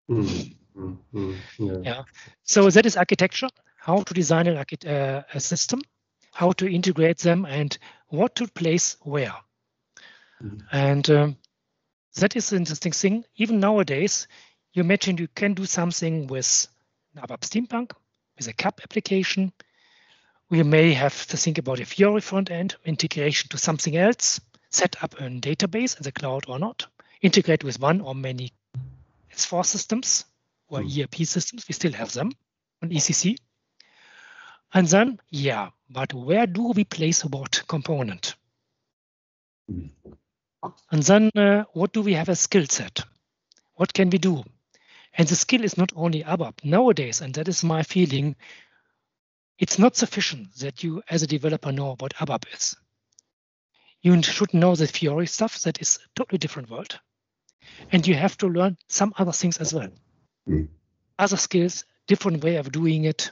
[0.09, 1.33] Mm-hmm.
[1.59, 1.77] Yeah.
[1.83, 2.03] yeah.
[2.43, 5.81] So that is architecture, how to design an, uh, a system
[6.37, 7.75] how to integrate them, and
[8.09, 9.35] what to place where.
[10.41, 10.61] Mm.
[10.71, 11.37] And um,
[12.15, 13.25] that is the interesting thing.
[13.35, 14.27] Even nowadays,
[14.73, 16.67] you imagine you can do something with
[17.17, 17.91] ABAP Steampunk,
[18.37, 19.51] with a CAP application.
[20.49, 24.39] We may have to think about a Fiori front end, integration to something else,
[24.69, 26.87] set up a database in the cloud or not,
[27.21, 28.53] integrate with one or many
[29.33, 30.25] S4 systems
[30.69, 31.03] or mm.
[31.03, 31.67] ERP systems.
[31.67, 32.31] We still have them
[32.81, 33.37] on ECC.
[34.73, 38.35] And then, yeah, but where do we place what component?
[39.67, 43.01] And then, uh, what do we have as skill set?
[43.75, 44.43] What can we do?
[45.13, 46.63] And the skill is not only ABAP.
[46.63, 48.35] Nowadays, and that is my feeling,
[49.57, 52.75] it's not sufficient that you, as a developer, know what ABAP is.
[54.01, 55.61] You should know the Fiori stuff.
[55.61, 56.99] That is a totally different world.
[57.91, 59.89] And you have to learn some other things as well.
[60.47, 60.67] Mm.
[61.17, 63.31] Other skills, different way of doing it.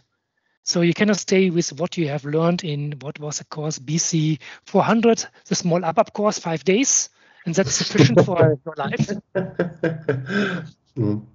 [0.66, 4.40] So you cannot stay with what you have learned in what was a course BC
[4.66, 7.10] 400, the small ABAP course, five days,
[7.46, 9.10] and that's sufficient for your life.
[10.98, 11.26] Mm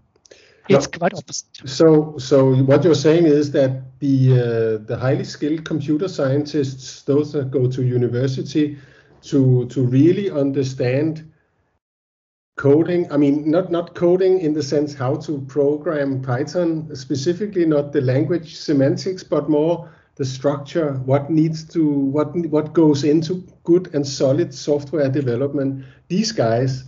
[0.71, 1.47] it's no, quite opposite.
[1.69, 7.33] So, so what you're saying is that the uh, the highly skilled computer scientists, those
[7.33, 8.79] that go to university,
[9.23, 11.30] to to really understand
[12.61, 13.11] coding.
[13.11, 18.03] I mean, not not coding in the sense how to program Python specifically, not the
[18.03, 20.93] language semantics, but more the structure.
[21.07, 21.83] What needs to
[22.17, 25.85] what what goes into good and solid software development.
[26.09, 26.85] These guys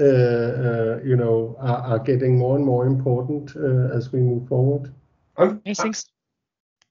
[0.00, 4.48] uh, uh, you know, are, are, getting more and more important uh, as we move
[4.48, 4.94] forward.
[5.36, 5.92] I'm, I,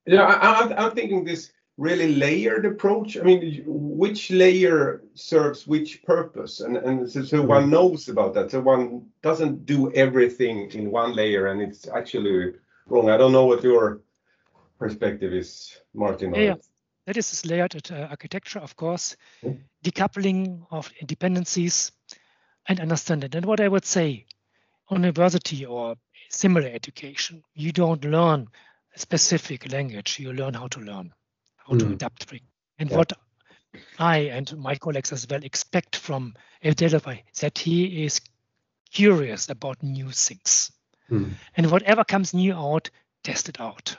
[0.06, 3.18] yeah, I, I'm thinking this really layered approach.
[3.18, 7.72] I mean, which layer serves which purpose, and and so, so one mm-hmm.
[7.72, 8.52] knows about that.
[8.52, 12.54] So one doesn't do everything in one layer, and it's actually
[12.88, 13.10] wrong.
[13.10, 14.02] I don't know what your
[14.78, 16.36] perspective is, Martin.
[16.36, 16.56] Yeah,
[17.06, 19.16] that is this layered uh, architecture, of course.
[19.42, 19.54] Hmm?
[19.84, 21.92] Decoupling of dependencies
[22.68, 23.36] and understand it.
[23.36, 24.26] And what I would say,
[24.90, 25.96] on university or
[26.30, 28.48] similar education, you don't learn
[28.96, 30.20] a specific language.
[30.20, 31.14] You learn how to learn,
[31.70, 31.80] how mm.
[31.80, 32.32] to adapt.
[32.80, 32.98] And yeah.
[32.98, 33.14] what
[33.98, 38.22] I and my colleagues as well expect from a developer that he is
[38.92, 40.72] curious about new things.
[41.10, 41.32] Mm.
[41.56, 42.90] And whatever comes new out,
[43.24, 43.98] test it out.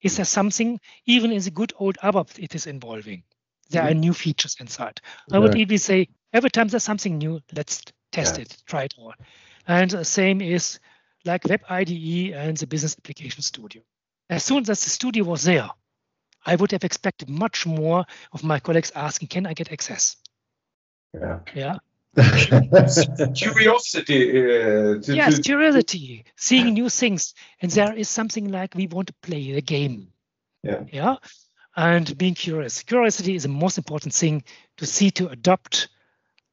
[0.00, 3.22] Is there something, even in the good old ABAP, it is involving?
[3.70, 3.90] There mm.
[3.90, 5.00] are new features inside.
[5.30, 8.42] I would even say every time there's something new, let's test yeah.
[8.42, 9.14] it, try it all.
[9.66, 10.80] And the same is
[11.24, 13.82] like Web IDE and the Business Application Studio.
[14.28, 15.70] As soon as the studio was there,
[16.44, 20.16] I would have expected much more of my colleagues asking, "Can I get access?"
[21.14, 21.40] Yeah.
[21.54, 21.78] Yeah.
[23.34, 24.30] curiosity.
[24.30, 25.42] Uh, to, yes, to...
[25.42, 30.08] curiosity, seeing new things, and there is something like we want to play the game.
[30.62, 30.84] Yeah.
[30.92, 31.16] Yeah.
[31.74, 32.82] And being curious.
[32.82, 34.44] Curiosity is the most important thing
[34.76, 35.88] to see to adopt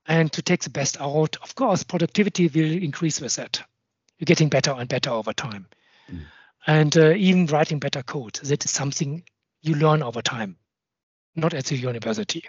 [0.07, 1.35] and to take the best out.
[1.41, 3.61] Of course, productivity will increase with that.
[4.17, 5.67] You're getting better and better over time.
[6.09, 6.21] Mm.
[6.67, 9.23] And uh, even writing better code, that is something
[9.61, 10.57] you learn over time,
[11.35, 12.43] not at the university.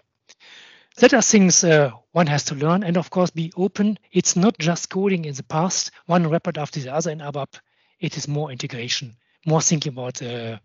[0.97, 3.99] That are things uh, one has to learn, and of course, be open.
[4.13, 7.59] It's not just coding in the past, one report after the other in ABAP.
[8.01, 10.59] It is more integration, more thinking about uh,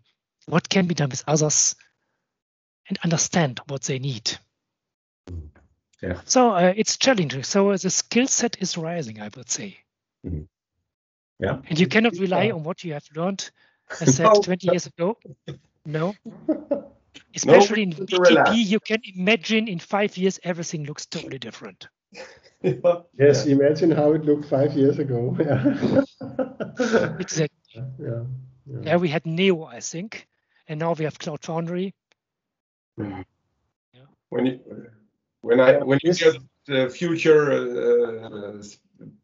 [0.46, 1.76] what can be done with others,
[2.88, 4.36] and understand what they need.
[6.02, 6.20] Yeah.
[6.24, 7.42] So uh, it's challenging.
[7.42, 9.78] So uh, the skill set is rising, I would say.
[10.26, 10.42] Mm-hmm.
[11.38, 11.58] Yeah.
[11.68, 13.50] And you cannot rely on what you have learned,
[14.00, 14.40] I said no.
[14.40, 15.18] 20 years ago.
[15.86, 16.14] No.
[17.34, 21.88] Especially no, in BTP, you can imagine in five years everything looks totally different.
[22.62, 23.54] yes, yeah.
[23.54, 25.36] imagine how it looked five years ago.
[26.78, 27.16] Yeah.
[27.18, 27.56] exactly.
[27.74, 27.84] Yeah.
[28.00, 28.80] yeah.
[28.82, 28.96] Yeah.
[28.96, 30.26] we had Neo, I think,
[30.66, 31.94] and now we have Cloud Foundry.
[32.98, 33.24] Mm.
[33.94, 34.00] Yeah.
[34.30, 34.60] When you
[35.42, 38.62] when I when you get the future uh,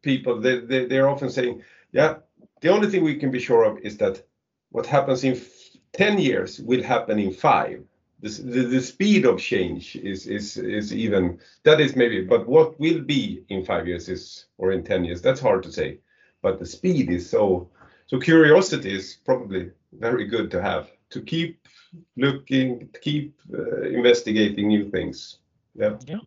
[0.01, 2.15] people, they, they they're often saying, yeah,
[2.61, 4.23] the only thing we can be sure of is that
[4.71, 5.35] what happens in
[5.93, 7.83] 10 years will happen in five.
[8.21, 12.79] The, the, the, speed of change is is is even that is maybe but what
[12.79, 15.99] will be in five years is or in 10 years that's hard to say
[16.41, 17.69] but the speed is so
[18.07, 21.67] so curiosity is probably very good to have to keep
[22.15, 25.39] looking keep uh, investigating new things
[25.75, 25.97] yeah.
[26.07, 26.19] Yeah.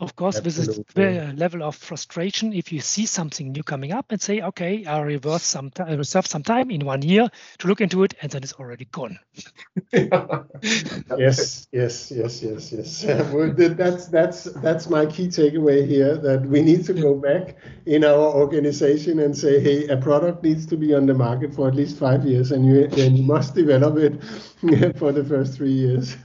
[0.00, 0.84] Of course, Absolutely.
[0.94, 4.40] this is a level of frustration if you see something new coming up and say,
[4.40, 7.28] okay, I'll reverse some I reserve some time in one year
[7.58, 9.18] to look into it, and then it's already gone.
[9.92, 13.04] yes, yes, yes, yes, yes.
[13.32, 16.16] well, that's that's that's my key takeaway here.
[16.16, 20.64] That we need to go back in our organization and say, hey, a product needs
[20.68, 23.54] to be on the market for at least five years, and you and you must
[23.54, 24.24] develop it
[24.98, 26.16] for the first three years.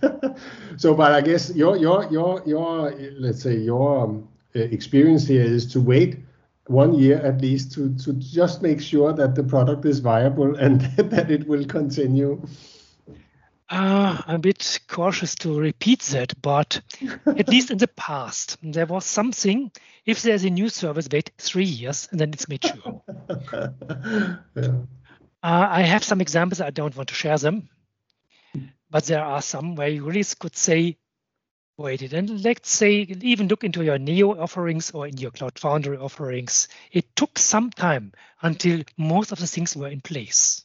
[0.78, 5.66] So, but I guess your your your your let's say your um, experience here is
[5.74, 6.18] to wait
[6.68, 10.82] one year at least to to just make sure that the product is viable and
[10.98, 12.42] that it will continue.
[13.68, 16.82] Uh, I'm a bit cautious to repeat that, but
[17.26, 19.72] at least in the past, there was something.
[20.06, 23.02] If there's a new service, wait three years and then it's mature.
[24.56, 24.68] yeah.
[25.42, 26.62] uh, I have some examples.
[26.62, 27.68] I don't want to share them,
[28.96, 30.96] but there are some where you really could say,
[31.78, 35.98] wait, and let's say even look into your Neo offerings or in your Cloud Foundry
[35.98, 36.70] offerings.
[36.94, 40.64] It took some time until most of the things were in place.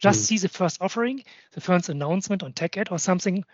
[0.00, 0.24] Just mm.
[0.24, 3.44] see the first offering, the first announcement on TechEd or something,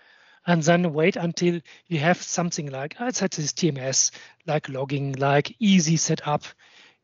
[0.46, 4.12] and then wait until you have something like, oh, it's this TMS,
[4.46, 6.44] like logging, like easy setup.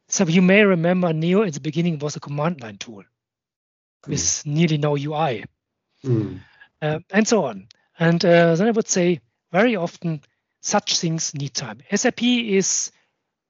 [0.08, 4.08] So you may remember Neo at the beginning was a command line tool mm.
[4.08, 5.44] with nearly no UI,
[6.02, 6.40] mm.
[6.82, 7.68] Uh, and so on.
[7.98, 9.20] And uh, then I would say
[9.52, 10.20] very often
[10.60, 11.80] such things need time.
[11.94, 12.92] SAP is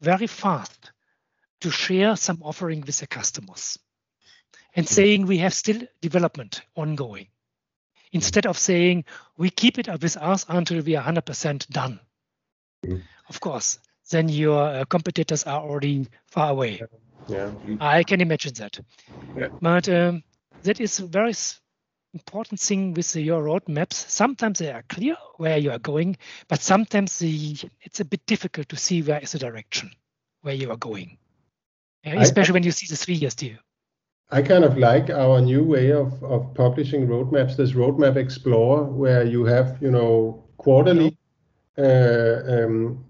[0.01, 0.93] very fast
[1.61, 3.79] to share some offering with the customers
[4.75, 7.29] and saying we have still development ongoing
[8.13, 9.05] instead of saying
[9.37, 11.99] we keep it with us until we are 100% done.
[12.85, 13.03] Mm.
[13.29, 13.79] Of course,
[14.11, 16.83] then your uh, competitors are already far away.
[17.29, 17.51] Yeah.
[17.81, 18.79] I can imagine that.
[19.37, 19.49] Yeah.
[19.61, 20.23] But um,
[20.63, 21.35] that is very
[22.17, 23.95] important thing with your roadmaps.
[24.09, 26.17] Sometimes they are clear where you are going,
[26.49, 29.91] but sometimes the, it's a bit difficult to see where is the direction,
[30.43, 31.19] where you are going.
[32.05, 33.59] especially I, when you see the three years deal.
[34.31, 39.25] I kind of like our new way of, of publishing roadmaps, this Roadmap Explorer, where
[39.25, 41.17] you have, you know, quarterly,
[41.79, 43.05] uh, um,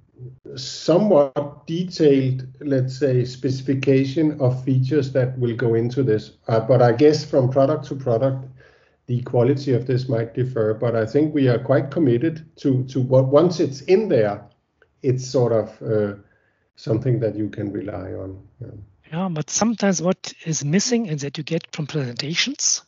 [0.57, 6.32] somewhat detailed, let's say, specification of features that will go into this.
[6.48, 8.44] Uh, but I guess from product to product,
[9.07, 10.74] the quality of this might differ.
[10.74, 14.44] But I think we are quite committed to to what once it's in there,
[15.02, 16.14] it's sort of uh,
[16.76, 18.42] something that you can rely on.
[18.61, 18.68] Yeah.
[19.12, 22.82] Yeah, but sometimes what is missing is that you get from presentations.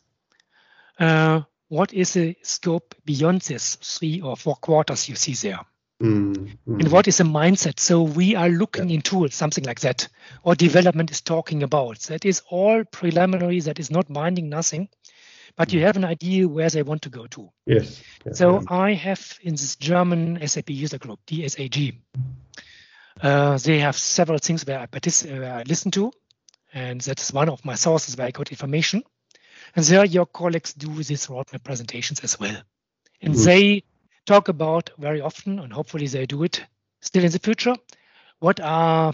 [0.99, 5.59] Uh, what is the scope beyond this three or four quarters you see there?
[6.01, 6.79] Mm, mm.
[6.79, 7.79] And what is the mindset?
[7.79, 8.95] So we are looking yeah.
[8.95, 10.07] into something like that,
[10.43, 11.99] or development is talking about.
[12.01, 13.59] That is all preliminary.
[13.61, 14.89] That is not binding nothing,
[15.55, 15.83] but you mm.
[15.83, 17.49] have an idea where they want to go to.
[17.65, 18.01] Yes.
[18.25, 21.95] yes so I have in this German SAP user group, DSAG,
[23.21, 26.11] uh, they have several things where I, partic- where I listen to,
[26.73, 29.03] and that's one of my sources where I got information.
[29.75, 32.57] And there, your colleagues do these roadmap presentations as well,
[33.21, 33.43] and mm-hmm.
[33.43, 33.83] they
[34.25, 36.63] talk about very often, and hopefully they do it
[37.01, 37.75] still in the future.
[38.39, 39.13] What are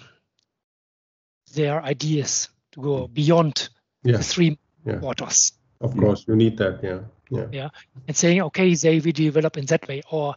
[1.54, 3.70] their ideas to go beyond
[4.04, 4.18] yeah.
[4.18, 4.98] the three yeah.
[4.98, 5.54] quarters?
[5.86, 7.00] Of course, you need that, yeah.
[7.30, 7.48] Yeah.
[7.52, 7.70] Yeah.
[8.08, 10.36] And saying, okay, they will develop in that way, or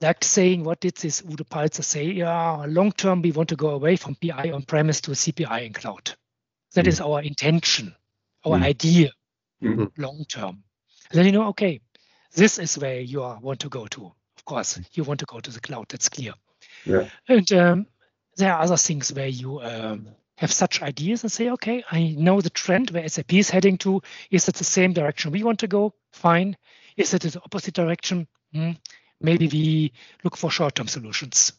[0.00, 2.04] like saying, what did this Udo Paltzer say?
[2.04, 5.72] Yeah, long term, we want to go away from PI on premise to CPI in
[5.72, 6.12] cloud.
[6.74, 6.88] That mm.
[6.88, 7.94] is our intention,
[8.44, 8.62] our mm.
[8.62, 9.10] idea,
[9.62, 9.86] mm-hmm.
[10.00, 10.62] long term.
[11.12, 11.80] then you know, okay,
[12.34, 14.12] this is where you are, want to go to.
[14.36, 15.86] Of course, you want to go to the cloud.
[15.88, 16.32] That's clear.
[16.84, 17.08] Yeah.
[17.28, 17.86] And um,
[18.36, 20.08] there are other things where you um,
[20.40, 24.02] have such ideas and say, okay, I know the trend where SAP is heading to.
[24.30, 25.94] Is it the same direction we want to go?
[26.12, 26.56] Fine.
[26.96, 28.26] Is it the opposite direction?
[28.52, 28.72] Hmm
[29.20, 29.92] maybe we
[30.24, 31.52] look for short-term solutions.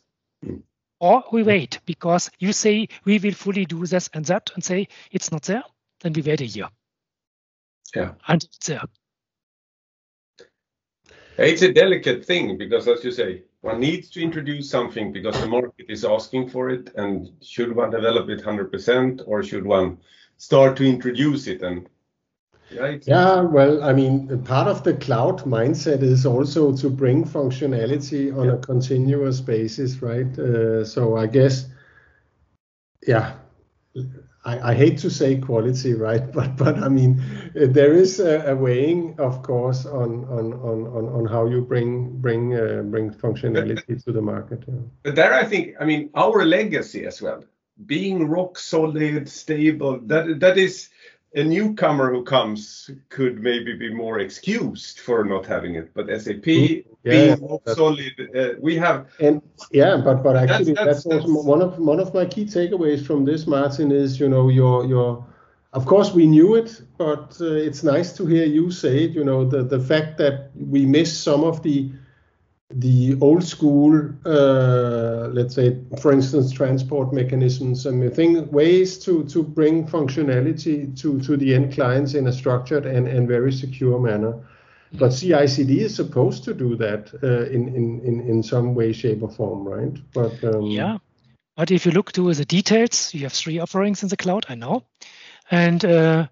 [0.46, 0.64] Mm.
[1.00, 4.88] Or we wait because you say we will fully do this and that and say
[5.12, 5.64] it's not there,
[6.02, 6.68] then we wait a year.
[7.96, 8.14] Yeah.
[8.28, 8.84] And it's there.
[11.38, 15.48] It's a delicate thing because, as you say, one needs to introduce something because the
[15.48, 16.92] market is asking for it.
[16.96, 19.98] And should one develop it 100% or should one
[20.38, 21.88] start to introduce it and
[22.78, 23.06] Right.
[23.06, 28.46] Yeah, well, I mean, part of the cloud mindset is also to bring functionality on
[28.46, 28.54] yeah.
[28.54, 30.40] a continuous basis, right?
[30.40, 31.66] Uh, so I guess,
[33.06, 33.34] yeah,
[34.44, 36.32] I, I, hate to say quality, right?
[36.34, 37.22] But but I mean,
[37.54, 42.18] there is a, a weighing, of course, on on on on, on how you bring
[42.22, 44.64] bring uh, bring functionality to the market.
[44.68, 44.82] Yeah.
[45.04, 47.44] But there, I think, I mean, our legacy as well,
[47.86, 50.00] being rock solid, stable.
[50.06, 50.90] That that is
[51.34, 56.46] a newcomer who comes could maybe be more excused for not having it, but SAP
[56.46, 59.08] yeah, being solid, uh, we have.
[59.20, 62.46] And yeah, but but actually, that's, that's, that's, that's, one of one of my key
[62.46, 65.26] takeaways from this, Martin, is you know your your.
[65.74, 69.12] Of course, we knew it, but uh, it's nice to hear you say it.
[69.12, 71.92] You know the the fact that we miss some of the
[72.74, 79.44] the old school, uh, let's say, for instance, transport mechanisms and think ways to, to
[79.44, 84.40] bring functionality to, to the end clients in a structured and, and very secure manner.
[84.94, 89.24] But CI/CD is supposed to do that uh, in, in, in, in some way, shape,
[89.24, 89.98] or form, right?
[90.14, 90.98] But um, yeah,
[91.56, 94.56] but if you look to the details, you have three offerings in the cloud, I
[94.56, 94.84] know,
[95.50, 96.28] and uh,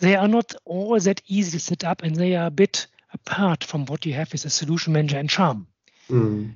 [0.00, 3.64] they are not all that easy to set up, and they are a bit apart
[3.64, 5.66] from what you have with a solution manager and ChaRM.
[6.10, 6.54] Mm.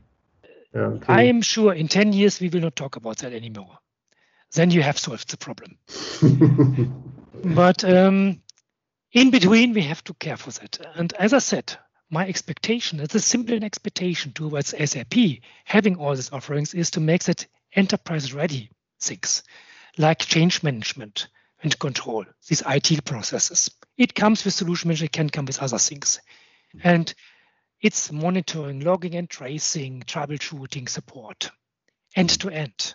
[0.74, 3.78] Yeah, I am sure in 10 years we will not talk about that anymore.
[4.52, 5.78] Then you have solved the problem.
[7.54, 8.42] but um,
[9.12, 10.78] in between, we have to care for that.
[10.94, 11.76] And as I said,
[12.10, 15.14] my expectation, it's a simple expectation towards SAP
[15.64, 18.70] having all these offerings is to make that enterprise ready
[19.00, 19.42] things
[19.98, 21.28] like change management
[21.62, 23.70] and control, these IT processes.
[23.96, 26.20] It comes with solution manager, it can come with other things.
[26.82, 27.12] And
[27.86, 31.52] it's monitoring, logging and tracing, troubleshooting support,
[32.16, 32.94] end to end.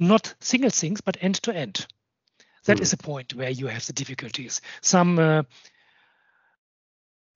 [0.00, 1.86] Not single things, but end to end.
[2.64, 2.80] That mm.
[2.80, 4.60] is a point where you have the difficulties.
[4.80, 5.42] Some uh,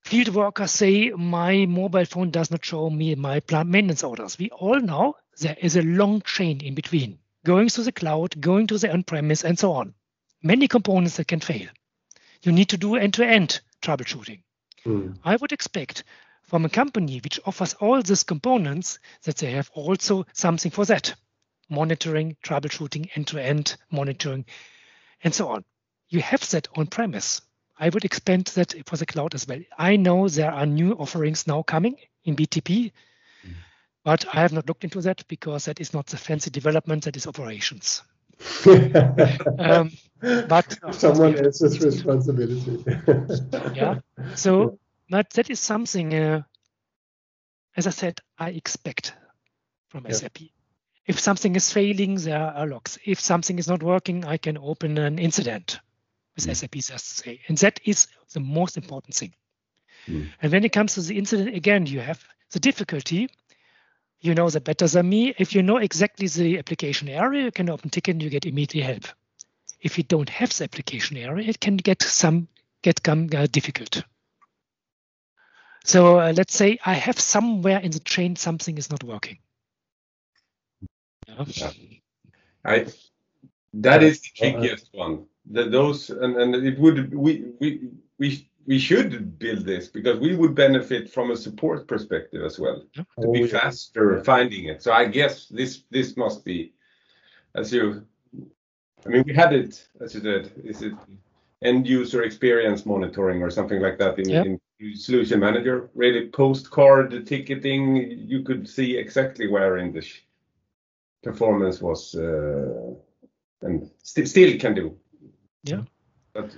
[0.04, 4.36] field workers say my mobile phone does not show me my plant maintenance orders.
[4.36, 8.66] We all know there is a long chain in between, going to the cloud, going
[8.66, 9.94] to the on-premise, and so on.
[10.42, 11.68] Many components that can fail.
[12.42, 14.40] You need to do end-to-end troubleshooting.
[14.84, 15.18] Mm.
[15.22, 16.02] I would expect
[16.46, 21.14] from a company which offers all these components that they have also something for that
[21.68, 24.44] monitoring, troubleshooting, end to end monitoring,
[25.24, 25.64] and so on.
[26.08, 27.42] You have that on premise.
[27.78, 29.60] I would expand that for the cloud as well.
[29.76, 32.92] I know there are new offerings now coming in BTP,
[33.44, 33.52] mm.
[34.04, 37.16] but I have not looked into that because that is not the fancy development, that
[37.16, 38.02] is operations.
[39.58, 39.90] um,
[40.20, 42.84] but someone else's responsibility.
[43.74, 43.98] yeah.
[44.34, 44.78] So
[45.08, 46.42] but that is something, uh,
[47.76, 49.14] as I said, I expect
[49.88, 50.12] from yeah.
[50.12, 50.38] SAP.
[51.06, 52.98] If something is failing, there are logs.
[53.04, 55.78] If something is not working, I can open an incident
[56.34, 56.56] with mm.
[56.56, 57.40] SAP SSA.
[57.48, 59.32] And that is the most important thing.
[60.08, 60.28] Mm.
[60.42, 63.28] And when it comes to the incident, again, you have the difficulty.
[64.20, 65.34] You know that better than me.
[65.38, 68.84] If you know exactly the application area, you can open ticket and you get immediate
[68.84, 69.04] help.
[69.80, 72.48] If you don't have the application area, it can get some
[72.82, 74.02] get come uh, difficult.
[75.86, 79.38] So uh, let's say I have somewhere in the chain something is not working.
[81.28, 81.70] Yeah.
[82.64, 82.86] I
[83.74, 85.26] that is the trickiest one.
[85.48, 90.34] The, those and, and it would we we we we should build this because we
[90.34, 93.04] would benefit from a support perspective as well yeah.
[93.20, 94.22] to be oh, faster yeah.
[94.24, 94.82] finding it.
[94.82, 96.72] So I guess this this must be
[97.54, 98.04] as you
[99.04, 100.94] I mean we had it as you said is it
[101.62, 104.46] end user experience monitoring or something like that in, yep.
[104.46, 104.60] in
[104.94, 105.90] solution manager.
[105.94, 110.06] Really postcard ticketing you could see exactly where in the
[111.22, 112.94] performance was uh,
[113.62, 114.96] and st still can do.
[115.64, 115.82] Yeah.
[116.32, 116.56] But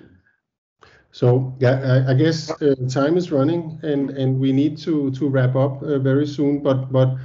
[1.11, 5.27] so yeah i, I guess uh, time is running and and we need to to
[5.27, 7.17] wrap up uh, very soon but but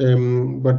[0.00, 0.76] um, but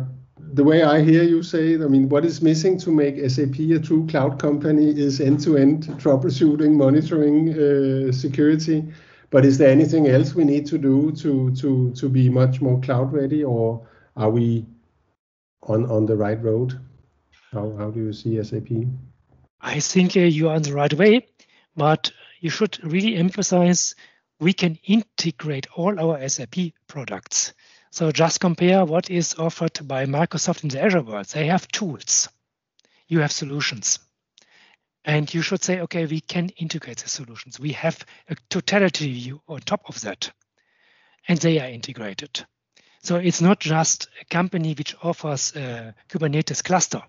[0.53, 3.59] the way I hear you say it, I mean, what is missing to make SAP
[3.59, 8.83] a true cloud company is end-to-end troubleshooting, monitoring, uh, security.
[9.30, 13.43] But is there anything else we need to do to be much more cloud ready,
[13.43, 14.66] or are we
[15.63, 16.79] on the right road?
[17.51, 18.70] How how do you see SAP?
[19.62, 21.28] I think uh, you are on the right way,
[21.75, 23.95] but you should really emphasize
[24.39, 26.55] we can integrate all our SAP
[26.87, 27.54] products.
[27.89, 31.28] So just compare what is offered by Microsoft in the Azure world.
[31.28, 32.29] They have tools.
[33.08, 34.00] You have solutions.
[35.05, 37.59] And you should say, okay, we can integrate the solutions.
[37.59, 40.32] We have a totality view on top of that.
[41.27, 42.43] And they are integrated.
[43.03, 47.03] So it's not just a company which offers a Kubernetes cluster,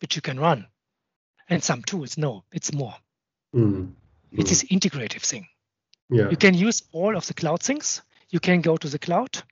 [0.00, 0.66] which you can run,
[1.48, 2.16] and some tools.
[2.16, 2.94] No, it's more.
[3.54, 3.92] Mm.
[4.32, 5.46] It is integrative thing.
[6.08, 6.30] Yeah.
[6.30, 8.00] You can use all of the cloud things.
[8.30, 9.42] You can go to the cloud,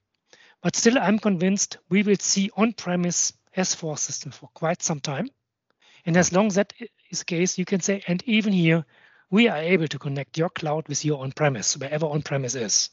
[0.63, 5.29] but still, I'm convinced we will see on-premise S4 system for quite some time.
[6.05, 6.73] And as long as that
[7.11, 8.85] is the case, you can say, and even here,
[9.29, 12.89] we are able to connect your cloud with your on-premise, wherever on-premise is.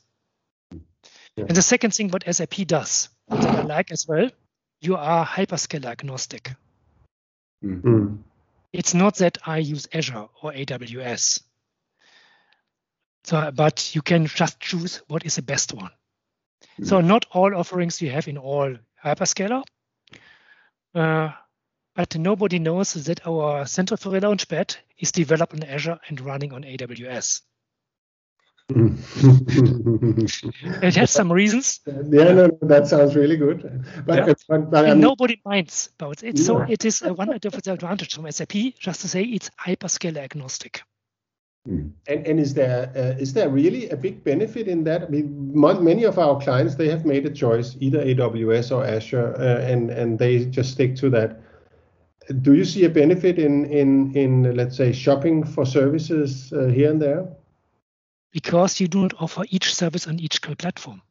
[1.36, 1.46] Yeah.
[1.48, 4.30] And the second thing what SAP does, that I like as well,
[4.80, 6.52] you are hyperscaler agnostic.
[7.64, 8.16] Mm-hmm.
[8.72, 11.42] It's not that I use Azure or AWS.
[13.24, 15.90] So, but you can just choose what is the best one.
[16.80, 16.86] Mm.
[16.86, 18.74] So not all offerings you have in all
[19.04, 19.62] hyperscaler.
[20.94, 21.30] Uh,
[21.98, 26.62] but nobody knows that our Center for Launchpad is developed on Azure and running on
[26.62, 27.40] AWS.
[30.80, 31.80] it has some reasons.
[31.86, 33.84] Yeah, no, no, that sounds really good.
[34.06, 34.34] But, yeah.
[34.48, 36.38] but, but nobody minds about it.
[36.38, 36.44] Yeah.
[36.44, 40.82] So it is one of the advantage from SAP, just to say it's hyperscaler agnostic.
[41.66, 41.88] Hmm.
[42.06, 45.02] And, and is there uh, is there really a big benefit in that?
[45.02, 49.34] I mean, many of our clients they have made a choice, either AWS or Azure,
[49.36, 51.40] uh, and and they just stick to that.
[52.42, 56.90] Do you see a benefit in in in let's say shopping for services uh, here
[56.90, 57.26] and there?
[58.32, 61.02] because you do not offer each service on each platform.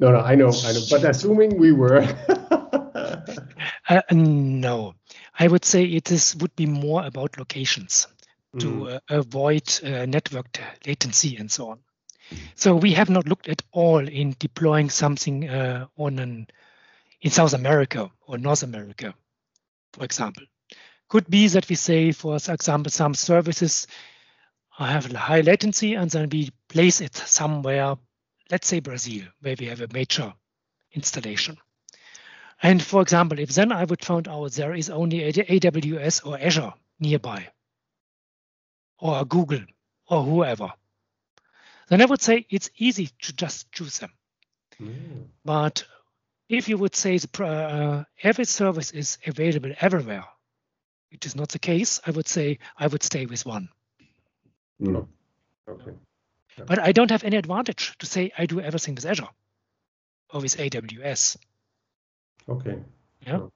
[0.00, 0.80] No, no, I know, I know.
[0.90, 1.98] But assuming we were.
[3.88, 4.94] uh, no,
[5.38, 8.08] I would say it is would be more about locations
[8.54, 8.60] mm.
[8.60, 11.78] to uh, avoid uh, network latency and so on.
[12.54, 16.46] So we have not looked at all in deploying something uh, on an
[17.20, 19.14] in South America or North America,
[19.92, 20.44] for example.
[21.08, 23.86] Could be that we say, for example, some services
[24.70, 27.96] have a high latency and then we place it somewhere,
[28.50, 30.32] let's say Brazil, where we have a major
[30.92, 31.58] installation.
[32.62, 36.72] And for example, if then I would find out there is only AWS or Azure
[37.00, 37.48] nearby,
[38.98, 39.64] or Google,
[40.08, 40.72] or whoever,
[41.88, 44.12] then I would say it's easy to just choose them.
[44.80, 45.26] Mm.
[45.44, 45.84] But
[46.52, 50.24] if you would say the, uh, every service is available everywhere,
[51.10, 53.70] which is not the case, I would say I would stay with one.
[54.78, 55.08] No.
[55.66, 55.92] Okay.
[56.58, 56.64] Yeah.
[56.66, 59.28] But I don't have any advantage to say I do everything with Azure
[60.32, 61.38] or with AWS.
[62.46, 62.78] Okay.
[63.26, 63.36] Yeah.
[63.36, 63.52] No.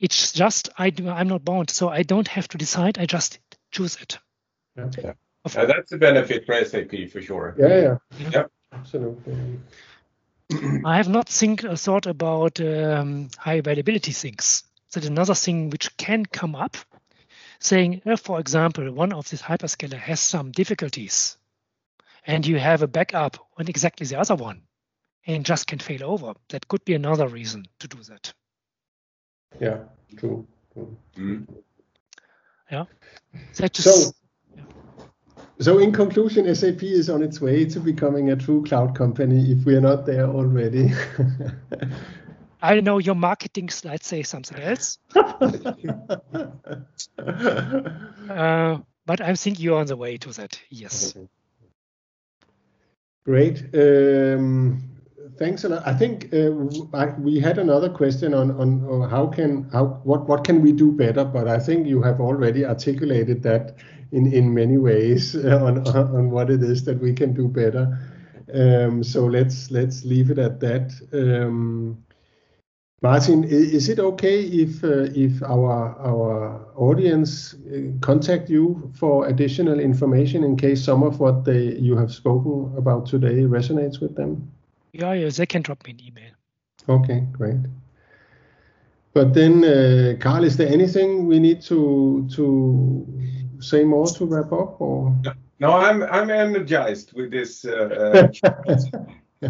[0.00, 2.98] It's just I do I'm not bound, so I don't have to decide.
[2.98, 3.38] I just
[3.70, 4.18] choose it.
[4.76, 4.90] Yeah.
[4.98, 5.12] yeah.
[5.64, 7.54] That's a benefit for SAP for sure.
[7.56, 7.96] Yeah, yeah.
[8.18, 8.30] yeah.
[8.32, 8.44] yeah.
[8.72, 9.60] Absolutely.
[10.52, 14.64] I have not think, uh, thought about um, high availability things.
[14.92, 16.76] That's another thing which can come up
[17.58, 21.36] saying, if, for example, one of these hyperscaler has some difficulties
[22.26, 24.62] and you have a backup on exactly the other one
[25.26, 28.32] and just can fail over, that could be another reason to do that.
[29.60, 29.78] Yeah,
[30.16, 30.46] true.
[30.72, 30.96] true.
[31.16, 31.46] Mm.
[32.70, 32.84] Yeah.
[33.56, 34.25] That just, so, yeah.
[35.58, 39.64] So, in conclusion, SAP is on its way to becoming a true cloud company if
[39.64, 40.92] we are not there already.
[42.62, 44.98] I know your marketing slides say something else.
[45.14, 45.28] uh,
[49.06, 50.60] but I think you're on the way to that.
[50.68, 51.16] Yes.
[51.16, 51.28] Okay.
[53.24, 53.64] Great.
[53.74, 54.96] Um,
[55.38, 55.86] thanks a lot.
[55.86, 56.50] I think uh,
[56.94, 60.92] I, we had another question on on how can how what what can we do
[60.92, 63.76] better, but I think you have already articulated that
[64.12, 67.98] in in many ways on on what it is that we can do better.
[68.52, 70.92] Um, so let's let's leave it at that.
[71.12, 72.04] Um,
[73.02, 79.80] Martin, is it okay if uh, if our our audience uh, contact you for additional
[79.80, 84.50] information in case some of what they you have spoken about today resonates with them?
[84.92, 86.32] Yeah, yeah, they can drop me an email.
[86.88, 87.60] Okay, great.
[89.12, 93.06] But then, uh, Carl, is there anything we need to to
[93.60, 95.16] say more to wrap up, or?
[95.58, 97.64] No, I'm I'm energized with this.
[97.64, 99.48] Uh, uh,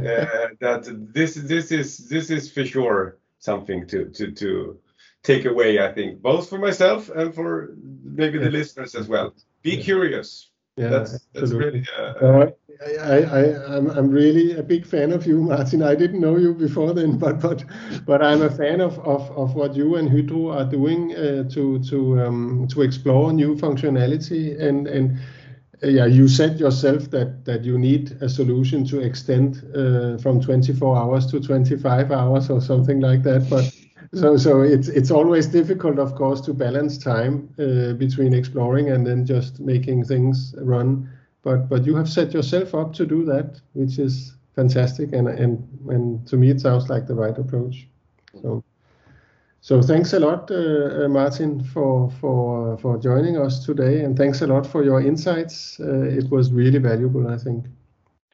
[0.60, 4.78] that this this is this is for sure something to to to
[5.22, 5.78] take away.
[5.80, 9.34] I think both for myself and for maybe the listeners as well.
[9.62, 9.82] Be yeah.
[9.82, 10.50] curious.
[10.76, 11.84] Yeah, that's that's really.
[11.98, 12.50] Uh, uh,
[12.84, 15.82] I, I, I'm, I'm really a big fan of you, Martin.
[15.82, 17.64] I didn't know you before then, but but
[18.04, 21.78] but I'm a fan of, of, of what you and Hydro are doing uh, to
[21.84, 25.18] to um, to explore new functionality and and
[25.82, 30.96] yeah, you said yourself that that you need a solution to extend uh, from 24
[30.96, 33.48] hours to 25 hours or something like that.
[33.48, 33.72] But
[34.14, 39.06] so so it's it's always difficult, of course, to balance time uh, between exploring and
[39.06, 41.08] then just making things run.
[41.46, 45.52] But but you have set yourself up to do that, which is fantastic, and and
[45.88, 47.86] and to me it sounds like the right approach.
[48.42, 48.64] So.
[49.60, 54.42] So thanks a lot, uh, uh, Martin, for for for joining us today, and thanks
[54.42, 55.80] a lot for your insights.
[55.80, 57.66] Uh, it was really valuable, I think.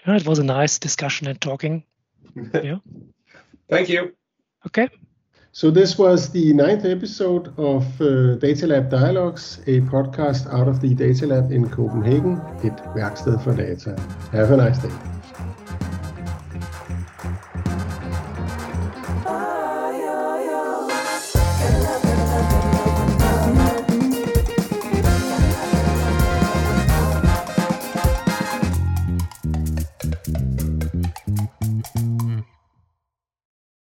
[0.06, 1.84] Yeah, it was a nice discussion and talking.
[2.54, 2.80] yeah.
[3.70, 4.12] Thank you.
[4.66, 4.88] Okay.
[5.54, 10.80] So this was the ninth episode of uh, Data Lab Dialogues, a podcast out of
[10.80, 13.94] the Data Lab in Copenhagen, et værksted for data.
[14.32, 15.21] Have a nice day.